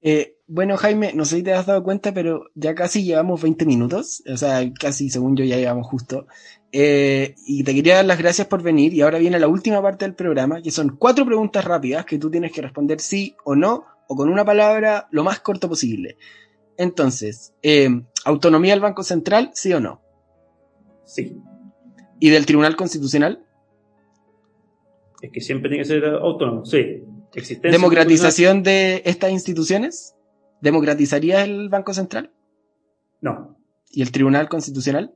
Eh, 0.07 0.37
bueno, 0.45 0.77
Jaime, 0.77 1.13
no 1.15 1.25
sé 1.25 1.37
si 1.37 1.43
te 1.43 1.51
has 1.51 1.65
dado 1.65 1.83
cuenta, 1.83 2.13
pero 2.13 2.51
ya 2.53 2.75
casi 2.75 3.03
llevamos 3.03 3.41
20 3.41 3.65
minutos, 3.65 4.21
o 4.31 4.37
sea, 4.37 4.61
casi 4.79 5.09
según 5.09 5.35
yo 5.35 5.43
ya 5.43 5.57
llevamos 5.57 5.87
justo. 5.87 6.27
Eh, 6.71 7.33
y 7.47 7.63
te 7.63 7.73
quería 7.73 7.95
dar 7.95 8.05
las 8.05 8.19
gracias 8.19 8.45
por 8.45 8.61
venir 8.61 8.93
y 8.93 9.01
ahora 9.01 9.17
viene 9.17 9.39
la 9.39 9.47
última 9.47 9.81
parte 9.81 10.05
del 10.05 10.13
programa, 10.13 10.61
que 10.61 10.69
son 10.69 10.95
cuatro 10.95 11.25
preguntas 11.25 11.65
rápidas 11.65 12.05
que 12.05 12.19
tú 12.19 12.29
tienes 12.29 12.51
que 12.51 12.61
responder 12.61 12.99
sí 12.99 13.35
o 13.45 13.55
no, 13.55 13.83
o 14.07 14.15
con 14.15 14.29
una 14.29 14.45
palabra 14.45 15.07
lo 15.09 15.23
más 15.23 15.39
corto 15.39 15.67
posible. 15.67 16.17
Entonces, 16.77 17.55
eh, 17.63 17.89
¿autonomía 18.25 18.73
del 18.73 18.81
Banco 18.81 19.01
Central, 19.01 19.49
sí 19.55 19.73
o 19.73 19.79
no? 19.79 20.03
Sí. 21.03 21.35
¿Y 22.19 22.29
del 22.29 22.45
Tribunal 22.45 22.75
Constitucional? 22.75 23.43
Es 25.19 25.31
que 25.31 25.41
siempre 25.41 25.69
tiene 25.69 25.83
que 25.83 25.89
ser 25.89 26.05
autónomo, 26.05 26.63
sí. 26.63 27.01
¿Democratización 27.61 28.63
de 28.63 29.01
estas 29.05 29.31
instituciones? 29.31 30.15
¿Democratizaría 30.61 31.43
el 31.43 31.69
Banco 31.69 31.93
Central? 31.93 32.31
No. 33.21 33.57
¿Y 33.91 34.01
el 34.01 34.11
Tribunal 34.11 34.49
Constitucional? 34.49 35.13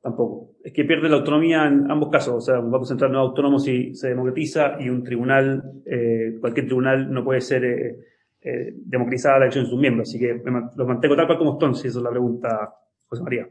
Tampoco. 0.00 0.56
Es 0.64 0.72
que 0.72 0.84
pierde 0.84 1.08
la 1.08 1.16
autonomía 1.16 1.66
en 1.66 1.90
ambos 1.90 2.10
casos. 2.10 2.34
O 2.34 2.40
sea, 2.40 2.58
un 2.58 2.70
Banco 2.70 2.84
Central 2.84 3.12
no 3.12 3.22
es 3.22 3.28
autónomo 3.28 3.58
si 3.58 3.94
se 3.94 4.08
democratiza 4.08 4.76
y 4.80 4.88
un 4.88 5.04
tribunal, 5.04 5.82
eh, 5.86 6.38
cualquier 6.40 6.66
tribunal 6.66 7.12
no 7.12 7.24
puede 7.24 7.40
ser 7.40 7.64
eh, 7.64 7.98
eh, 8.40 8.74
democratizada 8.74 9.38
la 9.38 9.44
elección 9.44 9.64
de 9.64 9.70
sus 9.70 9.80
miembros. 9.80 10.08
Así 10.08 10.18
que 10.18 10.42
los 10.76 10.88
mantengo 10.88 11.16
tal 11.16 11.26
cual 11.26 11.38
como 11.38 11.52
están, 11.52 11.74
si 11.74 11.88
esa 11.88 11.98
es 11.98 12.04
la 12.04 12.10
pregunta, 12.10 12.74
José 13.06 13.22
María. 13.22 13.48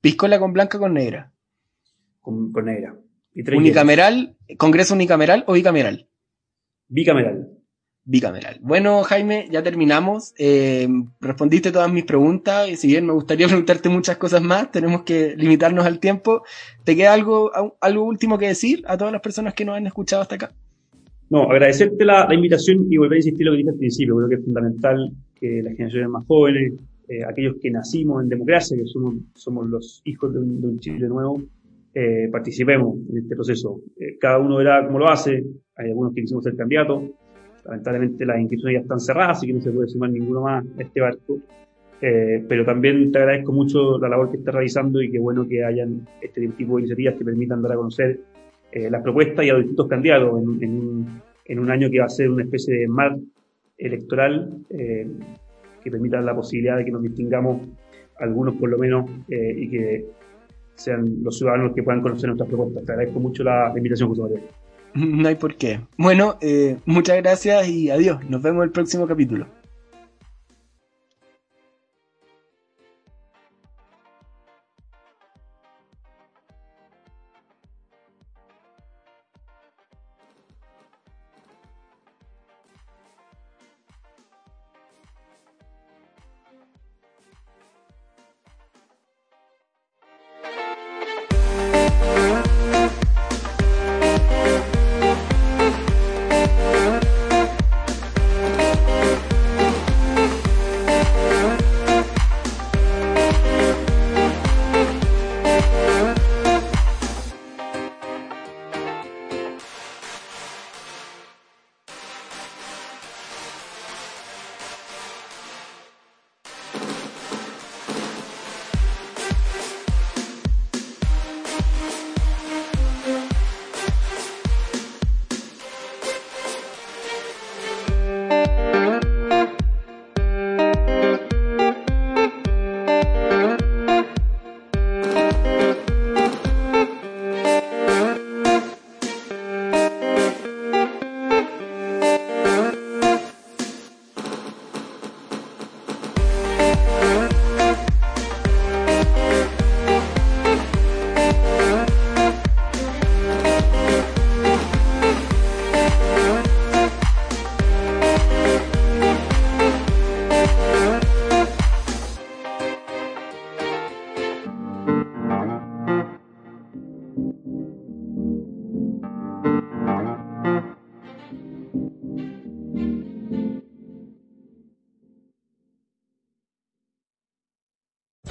¿Piscola 0.00 0.38
con 0.38 0.52
blanca 0.52 0.78
o 0.78 0.80
con 0.80 0.94
negra? 0.94 1.30
Con, 2.20 2.52
negra. 2.64 2.96
¿Unicameral? 3.54 4.36
¿Congreso 4.56 4.94
unicameral 4.94 5.44
o 5.46 5.52
bicameral? 5.52 6.08
Bicameral. 6.92 7.48
Bicameral. 8.04 8.58
Bueno, 8.60 9.02
Jaime, 9.02 9.46
ya 9.50 9.62
terminamos. 9.62 10.34
Eh, 10.38 10.86
respondiste 11.20 11.72
todas 11.72 11.90
mis 11.90 12.04
preguntas 12.04 12.68
y 12.68 12.76
si 12.76 12.88
bien 12.88 13.06
me 13.06 13.14
gustaría 13.14 13.46
preguntarte 13.48 13.88
muchas 13.88 14.18
cosas 14.18 14.42
más, 14.42 14.70
tenemos 14.70 15.02
que 15.02 15.34
limitarnos 15.34 15.86
al 15.86 16.00
tiempo. 16.00 16.42
¿Te 16.84 16.94
queda 16.94 17.14
algo, 17.14 17.50
algo 17.80 18.04
último 18.04 18.36
que 18.36 18.48
decir 18.48 18.82
a 18.86 18.98
todas 18.98 19.10
las 19.10 19.22
personas 19.22 19.54
que 19.54 19.64
nos 19.64 19.76
han 19.76 19.86
escuchado 19.86 20.20
hasta 20.20 20.34
acá? 20.34 20.52
No, 21.30 21.50
agradecerte 21.50 22.04
la, 22.04 22.28
invitación 22.30 22.86
y 22.90 22.98
volver 22.98 23.14
a 23.14 23.20
insistir 23.20 23.46
lo 23.46 23.52
que 23.52 23.58
dije 23.58 23.70
al 23.70 23.76
principio. 23.76 24.16
Creo 24.16 24.28
que 24.28 24.34
es 24.34 24.44
fundamental 24.44 25.12
que 25.34 25.62
las 25.62 25.72
generaciones 25.72 26.10
más 26.10 26.26
jóvenes, 26.26 26.74
eh, 27.08 27.24
aquellos 27.24 27.56
que 27.62 27.70
nacimos 27.70 28.22
en 28.22 28.28
democracia, 28.28 28.76
que 28.76 28.84
somos, 28.84 29.14
somos 29.34 29.66
los 29.66 30.02
hijos 30.04 30.30
de 30.34 30.40
un, 30.40 30.60
de 30.60 30.66
un 30.66 30.78
Chile 30.78 31.08
nuevo, 31.08 31.40
eh, 31.94 32.28
participemos 32.32 32.96
en 33.10 33.18
este 33.18 33.34
proceso. 33.34 33.80
Eh, 33.98 34.16
cada 34.18 34.38
uno 34.38 34.56
verá 34.56 34.86
cómo 34.86 34.98
lo 34.98 35.10
hace. 35.10 35.44
Hay 35.82 35.90
algunos 35.90 36.14
que 36.14 36.22
quisimos 36.22 36.44
ser 36.44 36.56
candidatos. 36.56 37.04
Lamentablemente 37.64 38.26
las 38.26 38.40
inscripciones 38.40 38.78
ya 38.78 38.82
están 38.82 39.00
cerradas, 39.00 39.38
así 39.38 39.46
que 39.46 39.52
no 39.54 39.60
se 39.60 39.70
puede 39.70 39.88
sumar 39.88 40.10
ninguno 40.10 40.42
más 40.42 40.64
a 40.78 40.82
este 40.82 41.00
barco. 41.00 41.38
Eh, 42.00 42.44
pero 42.48 42.64
también 42.64 43.12
te 43.12 43.18
agradezco 43.18 43.52
mucho 43.52 43.98
la 43.98 44.08
labor 44.08 44.30
que 44.30 44.38
estás 44.38 44.54
realizando 44.54 45.00
y 45.00 45.10
qué 45.10 45.20
bueno 45.20 45.46
que 45.46 45.64
hayan 45.64 46.08
este 46.20 46.48
tipo 46.48 46.76
de 46.76 46.82
iniciativas 46.82 47.14
que 47.14 47.24
permitan 47.24 47.62
dar 47.62 47.72
a 47.72 47.76
conocer 47.76 48.20
las 48.72 49.02
propuestas 49.02 49.44
y 49.44 49.50
a 49.50 49.52
los 49.52 49.62
distintos 49.64 49.86
candidatos 49.86 50.42
en, 50.42 50.62
en, 50.64 51.22
en, 51.44 51.58
un 51.58 51.70
año 51.70 51.90
que 51.90 51.98
va 51.98 52.06
a 52.06 52.08
ser 52.08 52.30
una 52.30 52.42
especie 52.42 52.74
de 52.74 52.88
mar 52.88 53.18
electoral 53.76 54.64
que 54.70 55.90
permita 55.90 56.22
la 56.22 56.34
posibilidad 56.34 56.78
de 56.78 56.86
que 56.86 56.90
nos 56.90 57.02
distingamos 57.02 57.68
algunos 58.18 58.54
por 58.54 58.70
lo 58.70 58.78
menos 58.78 59.10
y 59.28 59.68
que 59.68 60.06
sean 60.74 61.22
los 61.22 61.38
ciudadanos 61.38 61.74
que 61.74 61.82
puedan 61.82 62.00
conocer 62.00 62.28
nuestras 62.28 62.48
propuestas. 62.48 62.84
Te 62.84 62.92
agradezco 62.92 63.20
mucho 63.20 63.44
la, 63.44 63.72
invitación, 63.76 64.08
José 64.08 64.22
María. 64.22 64.40
No 64.94 65.28
hay 65.28 65.36
por 65.36 65.56
qué. 65.56 65.80
Bueno, 65.96 66.36
eh, 66.40 66.78
muchas 66.84 67.16
gracias 67.16 67.68
y 67.68 67.90
adiós. 67.90 68.24
Nos 68.28 68.42
vemos 68.42 68.64
el 68.64 68.70
próximo 68.70 69.06
capítulo. 69.06 69.46